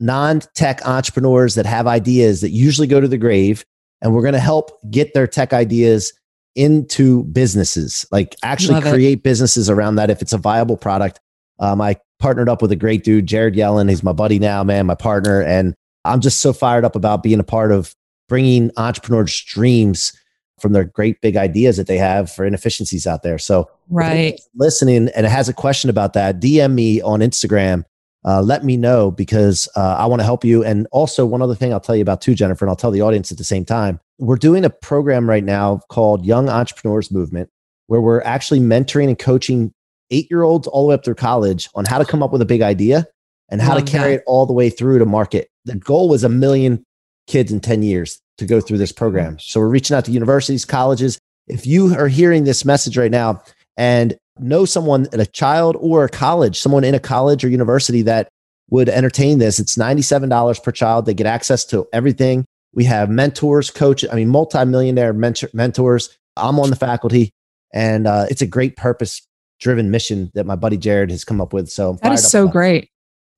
non 0.00 0.40
tech 0.54 0.84
entrepreneurs 0.84 1.54
that 1.54 1.66
have 1.66 1.86
ideas 1.86 2.40
that 2.40 2.50
usually 2.50 2.88
go 2.88 3.00
to 3.00 3.06
the 3.06 3.18
grave. 3.18 3.64
And 4.02 4.14
we're 4.14 4.22
going 4.22 4.34
to 4.34 4.40
help 4.40 4.70
get 4.90 5.12
their 5.12 5.26
tech 5.26 5.52
ideas 5.52 6.12
into 6.56 7.24
businesses, 7.24 8.06
like 8.10 8.34
actually 8.42 8.80
Love 8.80 8.92
create 8.92 9.18
it. 9.18 9.22
businesses 9.22 9.68
around 9.70 9.96
that 9.96 10.10
if 10.10 10.22
it's 10.22 10.32
a 10.32 10.38
viable 10.38 10.76
product. 10.76 11.20
Um, 11.60 11.82
I 11.82 11.96
partnered 12.18 12.48
up 12.48 12.62
with 12.62 12.72
a 12.72 12.76
great 12.76 13.04
dude, 13.04 13.26
Jared 13.26 13.54
Yellen. 13.54 13.90
He's 13.90 14.02
my 14.02 14.14
buddy 14.14 14.38
now, 14.38 14.64
man, 14.64 14.86
my 14.86 14.94
partner. 14.94 15.42
And 15.42 15.74
I'm 16.06 16.20
just 16.20 16.40
so 16.40 16.54
fired 16.54 16.84
up 16.84 16.96
about 16.96 17.22
being 17.22 17.38
a 17.38 17.44
part 17.44 17.70
of 17.70 17.94
bringing 18.26 18.70
entrepreneurs' 18.78 19.38
dreams 19.42 20.12
from 20.58 20.72
their 20.72 20.84
great 20.84 21.20
big 21.20 21.36
ideas 21.36 21.76
that 21.76 21.86
they 21.86 21.98
have 21.98 22.32
for 22.32 22.44
inefficiencies 22.46 23.06
out 23.06 23.22
there. 23.22 23.38
So, 23.38 23.70
right, 23.90 24.40
listening 24.54 25.08
and 25.14 25.26
has 25.26 25.48
a 25.48 25.54
question 25.54 25.90
about 25.90 26.14
that, 26.14 26.40
DM 26.40 26.72
me 26.72 27.02
on 27.02 27.20
Instagram. 27.20 27.84
Uh, 28.24 28.42
let 28.42 28.64
me 28.64 28.76
know 28.76 29.10
because 29.10 29.68
uh, 29.76 29.96
I 29.98 30.06
want 30.06 30.20
to 30.20 30.24
help 30.24 30.44
you. 30.44 30.62
And 30.62 30.86
also, 30.92 31.24
one 31.24 31.40
other 31.42 31.54
thing 31.54 31.72
I'll 31.72 31.80
tell 31.80 31.96
you 31.96 32.02
about 32.02 32.20
too, 32.20 32.34
Jennifer, 32.34 32.64
and 32.64 32.70
I'll 32.70 32.76
tell 32.76 32.90
the 32.90 33.00
audience 33.00 33.32
at 33.32 33.38
the 33.38 33.44
same 33.44 33.64
time. 33.64 33.98
We're 34.18 34.36
doing 34.36 34.64
a 34.64 34.70
program 34.70 35.28
right 35.28 35.44
now 35.44 35.80
called 35.88 36.26
Young 36.26 36.48
Entrepreneurs 36.48 37.10
Movement, 37.10 37.48
where 37.86 38.00
we're 38.00 38.22
actually 38.22 38.60
mentoring 38.60 39.08
and 39.08 39.18
coaching 39.18 39.72
eight 40.10 40.30
year 40.30 40.42
olds 40.42 40.66
all 40.66 40.82
the 40.82 40.88
way 40.88 40.94
up 40.94 41.04
through 41.04 41.14
college 41.14 41.68
on 41.74 41.84
how 41.86 41.98
to 41.98 42.04
come 42.04 42.22
up 42.22 42.32
with 42.32 42.42
a 42.42 42.46
big 42.46 42.60
idea 42.60 43.06
and 43.48 43.62
how 43.62 43.74
Love 43.74 43.84
to 43.84 43.90
carry 43.90 44.12
that. 44.12 44.20
it 44.20 44.24
all 44.26 44.44
the 44.44 44.52
way 44.52 44.68
through 44.68 44.98
to 44.98 45.06
market 45.06 45.50
the 45.64 45.76
goal 45.76 46.08
was 46.08 46.24
a 46.24 46.28
million 46.28 46.84
kids 47.26 47.52
in 47.52 47.60
10 47.60 47.82
years 47.82 48.20
to 48.38 48.46
go 48.46 48.60
through 48.60 48.78
this 48.78 48.92
program. 48.92 49.38
So 49.38 49.60
we're 49.60 49.68
reaching 49.68 49.96
out 49.96 50.04
to 50.06 50.10
universities, 50.10 50.64
colleges. 50.64 51.18
If 51.46 51.66
you 51.66 51.94
are 51.94 52.08
hearing 52.08 52.44
this 52.44 52.64
message 52.64 52.96
right 52.96 53.10
now 53.10 53.42
and 53.76 54.16
know 54.42 54.64
someone 54.64 55.06
at 55.12 55.20
a 55.20 55.26
child 55.26 55.76
or 55.80 56.04
a 56.04 56.08
college, 56.08 56.58
someone 56.58 56.84
in 56.84 56.94
a 56.94 57.00
college 57.00 57.44
or 57.44 57.48
university 57.48 58.02
that 58.02 58.28
would 58.70 58.88
entertain 58.88 59.38
this, 59.38 59.58
it's 59.58 59.76
$97 59.76 60.62
per 60.62 60.72
child. 60.72 61.06
They 61.06 61.14
get 61.14 61.26
access 61.26 61.64
to 61.66 61.86
everything. 61.92 62.44
We 62.72 62.84
have 62.84 63.10
mentors, 63.10 63.70
coaches, 63.70 64.08
I 64.12 64.16
mean, 64.16 64.28
multimillionaire 64.28 65.12
mentor, 65.12 65.48
mentors. 65.52 66.16
I'm 66.36 66.60
on 66.60 66.70
the 66.70 66.76
faculty, 66.76 67.32
and 67.74 68.06
uh, 68.06 68.26
it's 68.30 68.42
a 68.42 68.46
great 68.46 68.76
purpose 68.76 69.26
driven 69.58 69.90
mission 69.90 70.30
that 70.34 70.46
my 70.46 70.56
buddy 70.56 70.76
Jared 70.76 71.10
has 71.10 71.24
come 71.24 71.40
up 71.40 71.52
with. 71.52 71.68
So 71.68 71.98
that 72.02 72.12
is 72.12 72.28
so 72.28 72.48
great. 72.48 72.88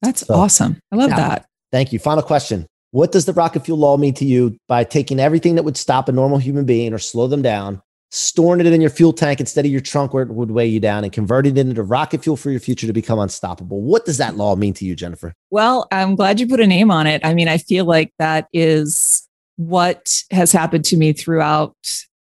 That's 0.02 0.26
so, 0.26 0.34
awesome. 0.34 0.78
I 0.92 0.96
love 0.96 1.10
that. 1.10 1.46
Thank 1.70 1.92
you. 1.92 1.98
Final 1.98 2.22
question. 2.22 2.66
What 2.90 3.12
does 3.12 3.24
the 3.24 3.32
rocket 3.32 3.64
fuel 3.64 3.78
law 3.78 3.96
mean 3.96 4.14
to 4.14 4.24
you 4.26 4.56
by 4.68 4.84
taking 4.84 5.18
everything 5.18 5.54
that 5.54 5.62
would 5.62 5.78
stop 5.78 6.08
a 6.08 6.12
normal 6.12 6.38
human 6.38 6.66
being 6.66 6.92
or 6.92 6.98
slow 6.98 7.26
them 7.26 7.40
down, 7.40 7.80
storing 8.14 8.60
it 8.60 8.66
in 8.66 8.80
your 8.82 8.90
fuel 8.90 9.12
tank 9.12 9.40
instead 9.40 9.64
of 9.64 9.70
your 9.70 9.80
trunk 9.80 10.12
where 10.12 10.22
it 10.22 10.28
would 10.28 10.50
weigh 10.50 10.66
you 10.66 10.78
down, 10.78 11.02
and 11.02 11.12
converting 11.12 11.56
it 11.56 11.66
into 11.66 11.82
rocket 11.82 12.22
fuel 12.22 12.36
for 12.36 12.50
your 12.50 12.60
future 12.60 12.86
to 12.86 12.92
become 12.92 13.18
unstoppable? 13.18 13.80
What 13.80 14.04
does 14.04 14.18
that 14.18 14.36
law 14.36 14.54
mean 14.54 14.74
to 14.74 14.84
you, 14.84 14.94
Jennifer? 14.94 15.34
Well, 15.50 15.88
I'm 15.90 16.14
glad 16.14 16.38
you 16.38 16.46
put 16.46 16.60
a 16.60 16.66
name 16.66 16.90
on 16.90 17.06
it. 17.06 17.24
I 17.24 17.32
mean, 17.32 17.48
I 17.48 17.58
feel 17.58 17.86
like 17.86 18.12
that 18.18 18.48
is 18.52 19.26
what 19.56 20.22
has 20.30 20.52
happened 20.52 20.84
to 20.86 20.96
me 20.96 21.12
throughout 21.14 21.74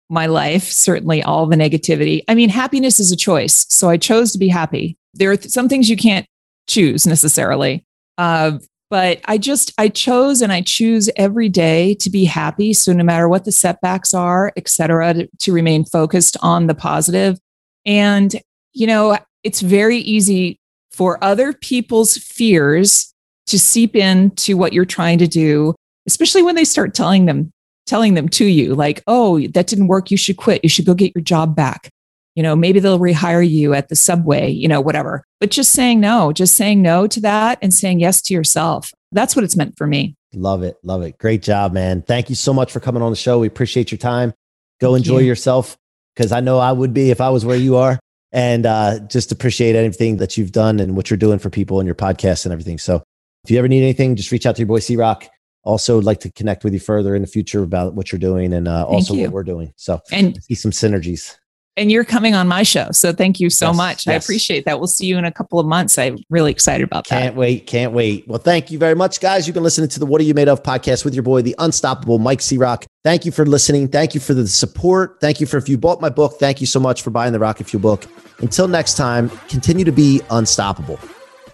my 0.09 0.27
life, 0.27 0.65
certainly 0.65 1.23
all 1.23 1.47
the 1.47 1.57
negativity. 1.57 2.23
I 2.29 2.35
mean, 2.35 2.49
happiness 2.49 3.01
is 3.01 3.13
a 3.13 3.17
choice. 3.17 3.67
So 3.69 3.89
I 3.89 3.97
chose 3.97 4.33
to 4.33 4.39
be 4.39 4.49
happy. 4.49 4.97
There 5.15 5.31
are 5.31 5.37
th- 5.37 5.51
some 5.51 5.69
things 5.69 5.89
you 5.89 5.97
can't 5.97 6.27
choose 6.67 7.07
necessarily. 7.07 7.85
Uh, 8.19 8.59
but 8.91 9.21
I 9.25 9.39
just, 9.39 9.73
I 9.79 9.89
chose 9.89 10.43
and 10.43 10.53
I 10.53 10.63
choose 10.63 11.11
every 11.17 11.49
day 11.49 11.95
to 11.97 12.11
be 12.11 12.25
happy. 12.25 12.73
So 12.73 12.93
no 12.93 13.05
matter 13.05 13.29
what 13.29 13.45
the 13.45 13.53
setbacks 13.53 14.15
are, 14.15 14.53
et 14.57 14.69
cetera, 14.69 15.15
to, 15.15 15.29
to 15.39 15.53
remain 15.53 15.85
focused 15.85 16.37
on 16.43 16.67
the 16.67 16.75
positive. 16.75 17.39
And, 17.85 18.35
you 18.73 18.87
know, 18.87 19.19
it's 19.43 19.61
very 19.61 19.99
easy 19.99 20.59
for 20.91 21.23
other 21.23 21.53
people's 21.53 22.17
fears 22.17 23.13
to 23.47 23.59
seep 23.59 23.95
into 23.95 24.57
what 24.57 24.73
you're 24.73 24.85
trying 24.85 25.19
to 25.19 25.27
do, 25.27 25.75
especially 26.07 26.43
when 26.43 26.55
they 26.55 26.65
start 26.65 26.95
telling 26.95 27.27
them 27.27 27.51
telling 27.87 28.15
them 28.15 28.29
to 28.29 28.45
you, 28.45 28.75
like, 28.75 29.01
oh, 29.07 29.41
that 29.49 29.69
didn't 29.69 29.87
work. 29.87 30.11
You 30.11 30.17
should 30.17 30.37
quit. 30.37 30.65
You 30.65 30.69
should 30.69 30.87
go 30.87 30.93
get 30.93 31.15
your 31.15 31.23
job 31.23 31.55
back. 31.55 31.89
You 32.37 32.43
know, 32.43 32.55
maybe 32.55 32.81
they'll 32.81 33.01
rehire 33.01 33.49
you 33.49 33.75
at 33.75 33.89
the 33.89 33.97
subway, 33.97 34.51
you 34.51 34.69
know, 34.69 34.81
whatever. 34.81 35.25
But 35.41 35.51
just 35.51 35.73
saying 35.73 36.01
no, 36.01 36.33
just 36.33 36.55
saying 36.55 36.83
no 36.83 37.07
to 37.07 37.21
that 37.23 37.59
and 37.63 37.73
saying 37.73 37.99
yes 37.99 38.21
to 38.23 38.35
yourself. 38.35 38.93
That's 39.11 39.35
what 39.35 39.45
it's 39.45 39.57
meant 39.57 39.77
for 39.77 39.87
me. 39.87 40.15
Love 40.35 40.63
it. 40.63 40.77
Love 40.83 41.03
it. 41.03 41.17
Great 41.19 41.43
job, 41.43 41.73
man. 41.73 42.03
Thank 42.03 42.29
you 42.29 42.35
so 42.35 42.53
much 42.53 42.71
for 42.71 42.79
coming 42.79 43.03
on 43.03 43.11
the 43.11 43.17
show. 43.17 43.39
We 43.39 43.47
appreciate 43.47 43.91
your 43.91 43.99
time. 43.99 44.35
Go 44.81 44.93
Thank 44.93 45.07
enjoy 45.07 45.19
you. 45.21 45.27
yourself 45.27 45.79
because 46.15 46.31
I 46.31 46.41
know 46.41 46.59
I 46.59 46.73
would 46.73 46.93
be 46.93 47.11
if 47.11 47.23
I 47.23 47.31
was 47.31 47.45
where 47.45 47.57
you 47.57 47.77
are. 47.77 47.99
And 48.33 48.67
uh, 48.67 48.99
just 49.09 49.33
appreciate 49.33 49.75
anything 49.75 50.19
that 50.19 50.37
you've 50.37 50.53
done 50.53 50.79
and 50.79 50.95
what 50.95 51.09
you're 51.09 51.17
doing 51.17 51.39
for 51.39 51.49
people 51.49 51.81
and 51.81 51.87
your 51.87 51.95
podcast 51.95 52.45
and 52.45 52.53
everything. 52.53 52.77
So 52.77 53.03
if 53.45 53.51
you 53.51 53.59
ever 53.59 53.69
need 53.69 53.83
anything, 53.83 54.15
just 54.15 54.31
reach 54.31 54.45
out 54.45 54.57
to 54.57 54.61
your 54.61 54.67
boy 54.67 54.81
C 54.81 54.97
Rock. 54.97 55.27
Also, 55.63 56.01
like 56.01 56.21
to 56.21 56.31
connect 56.31 56.63
with 56.63 56.75
you 56.75 56.81
further 56.81 57.15
in 57.15 57.23
the 57.23 57.29
future 57.29 57.63
about 57.63 57.95
what 57.95 58.13
you're 58.13 58.19
doing 58.19 58.53
and 58.53 58.69
uh, 58.69 58.85
also 58.85 59.15
what 59.15 59.31
we're 59.31 59.43
doing. 59.43 59.73
So 59.77 60.01
and 60.13 60.41
see 60.45 60.55
some 60.55 60.71
synergies 60.71 61.37
and 61.77 61.93
you're 61.93 62.05
coming 62.05 62.35
on 62.35 62.49
my 62.49 62.63
show. 62.63 62.91
So 62.93 63.13
thank 63.13 63.39
you 63.39 63.51
so 63.51 63.69
yes, 63.69 63.77
much. 63.77 64.07
Yes. 64.07 64.13
I 64.13 64.25
appreciate 64.25 64.65
that. 64.65 64.79
We'll 64.79 64.89
see 64.89 65.07
you 65.07 65.19
in 65.19 65.25
a 65.25 65.33
couple 65.33 65.59
of 65.59 65.67
months. 65.67 65.99
I'm 65.99 66.19
really 66.31 66.51
excited 66.51 66.85
about 66.85 67.05
can't 67.05 67.21
that. 67.21 67.27
Can't 67.27 67.37
wait. 67.37 67.67
Can't 67.67 67.93
wait. 67.93 68.27
Well, 68.27 68.39
thank 68.39 68.71
you 68.71 68.79
very 68.79 68.95
much, 68.95 69.21
guys. 69.21 69.47
You've 69.47 69.55
been 69.55 69.63
listening 69.63 69.89
to 69.91 70.01
the 70.01 70.07
What 70.07 70.21
Are 70.21 70.25
You 70.25 70.35
Made 70.35 70.49
Of 70.49 70.63
podcast 70.63 71.05
with 71.05 71.15
your 71.15 71.23
boy, 71.23 71.43
the 71.43 71.55
unstoppable 71.59 72.19
Mike 72.19 72.41
C 72.41 72.57
Rock. 72.57 72.87
Thank 73.05 73.25
you 73.25 73.33
for 73.33 73.45
listening. 73.45 73.89
Thank 73.89 74.15
you 74.15 74.21
for 74.21 74.35
the 74.35 74.49
support. 74.49 75.19
Thank 75.21 75.41
you 75.41 75.47
for 75.47 75.59
if 75.59 75.69
you 75.69 75.77
bought 75.77 76.01
my 76.01 76.09
book. 76.09 76.39
Thank 76.39 76.61
you 76.61 76.67
so 76.67 76.81
much 76.81 77.03
for 77.03 77.11
buying 77.11 77.33
the 77.33 77.39
Rocket 77.39 77.69
Fuel 77.69 77.83
book. 77.83 78.07
Until 78.39 78.69
next 78.69 78.97
time, 78.97 79.31
continue 79.49 79.85
to 79.85 79.93
be 79.93 80.21
unstoppable. 80.31 80.99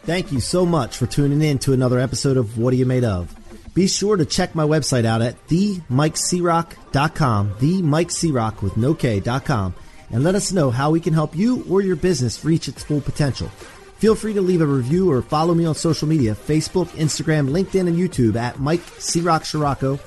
Thank 0.05 0.33
you 0.33 0.41
so 0.41 0.67
much 0.67 0.97
for 0.97 1.07
tuning 1.07 1.43
in 1.43 1.59
to 1.61 1.73
another 1.73 2.01
episode 2.01 2.37
of 2.37 2.59
What 2.59 2.73
Are 2.73 2.77
You 2.77 2.87
Made 2.87 3.05
Of? 3.05 3.35
Be 3.75 3.87
sure 3.87 4.17
to 4.17 4.27
check 4.27 4.55
my 4.55 4.65
website 4.65 5.05
out 5.05 5.23
at 5.23 5.47
themikecroc.com, 5.47 7.55
themikecroc 7.55 8.63
with 8.63 8.77
no 8.77 8.95
K.com 8.95 9.75
and 10.13 10.23
let 10.23 10.35
us 10.35 10.53
know 10.53 10.71
how 10.71 10.91
we 10.91 11.01
can 11.01 11.15
help 11.15 11.35
you 11.35 11.65
or 11.69 11.81
your 11.81 11.97
business 11.97 12.45
reach 12.45 12.69
its 12.69 12.85
full 12.85 13.01
potential. 13.01 13.49
Feel 13.97 14.15
free 14.15 14.35
to 14.35 14.43
leave 14.43 14.61
a 14.61 14.67
review 14.67 15.11
or 15.11 15.23
follow 15.23 15.55
me 15.55 15.65
on 15.65 15.75
social 15.75 16.09
media 16.09 16.35
Facebook, 16.35 16.89
Instagram, 16.89 17.51
LinkedIn, 17.51 17.89
and 17.89 17.97
YouTube 17.97 18.37
at 18.37 18.59
Mike 18.59 18.83
C. 18.99 19.21
Rock 19.21 19.45
Ciorrocco. 19.45 19.99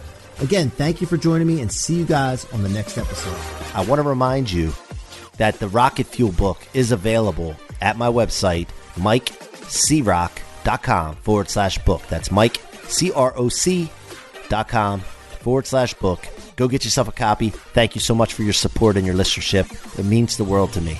Again, 0.41 0.69
thank 0.69 0.99
you 0.99 1.07
for 1.07 1.15
joining 1.17 1.47
me 1.47 1.61
and 1.61 1.71
see 1.71 1.95
you 1.95 2.05
guys 2.05 2.45
on 2.51 2.61
the 2.61 2.69
next 2.69 2.97
episode. 2.97 3.37
I 3.73 3.85
want 3.85 4.01
to 4.01 4.07
remind 4.07 4.51
you 4.51 4.73
that 5.37 5.59
the 5.59 5.69
Rocket 5.69 6.07
Fuel 6.07 6.33
book 6.33 6.57
is 6.73 6.91
available 6.91 7.55
at 7.81 7.97
my 7.97 8.07
website, 8.07 8.67
mikecroc.com 8.95 11.15
forward 11.15 11.49
slash 11.49 11.77
book. 11.85 12.01
That's 12.09 12.31
Mike, 12.31 12.61
C 12.83 13.13
R 13.13 13.33
O 13.37 13.47
C 13.49 13.89
dot 14.49 14.67
com 14.67 14.99
forward 14.99 15.67
slash 15.67 15.93
book. 15.93 16.27
Go 16.55 16.67
get 16.67 16.83
yourself 16.85 17.07
a 17.07 17.11
copy. 17.11 17.49
Thank 17.49 17.95
you 17.95 18.01
so 18.01 18.15
much 18.15 18.33
for 18.33 18.43
your 18.43 18.53
support 18.53 18.97
and 18.97 19.05
your 19.05 19.15
listenership. 19.15 19.99
It 19.99 20.05
means 20.05 20.37
the 20.37 20.43
world 20.43 20.73
to 20.73 20.81
me. 20.81 20.97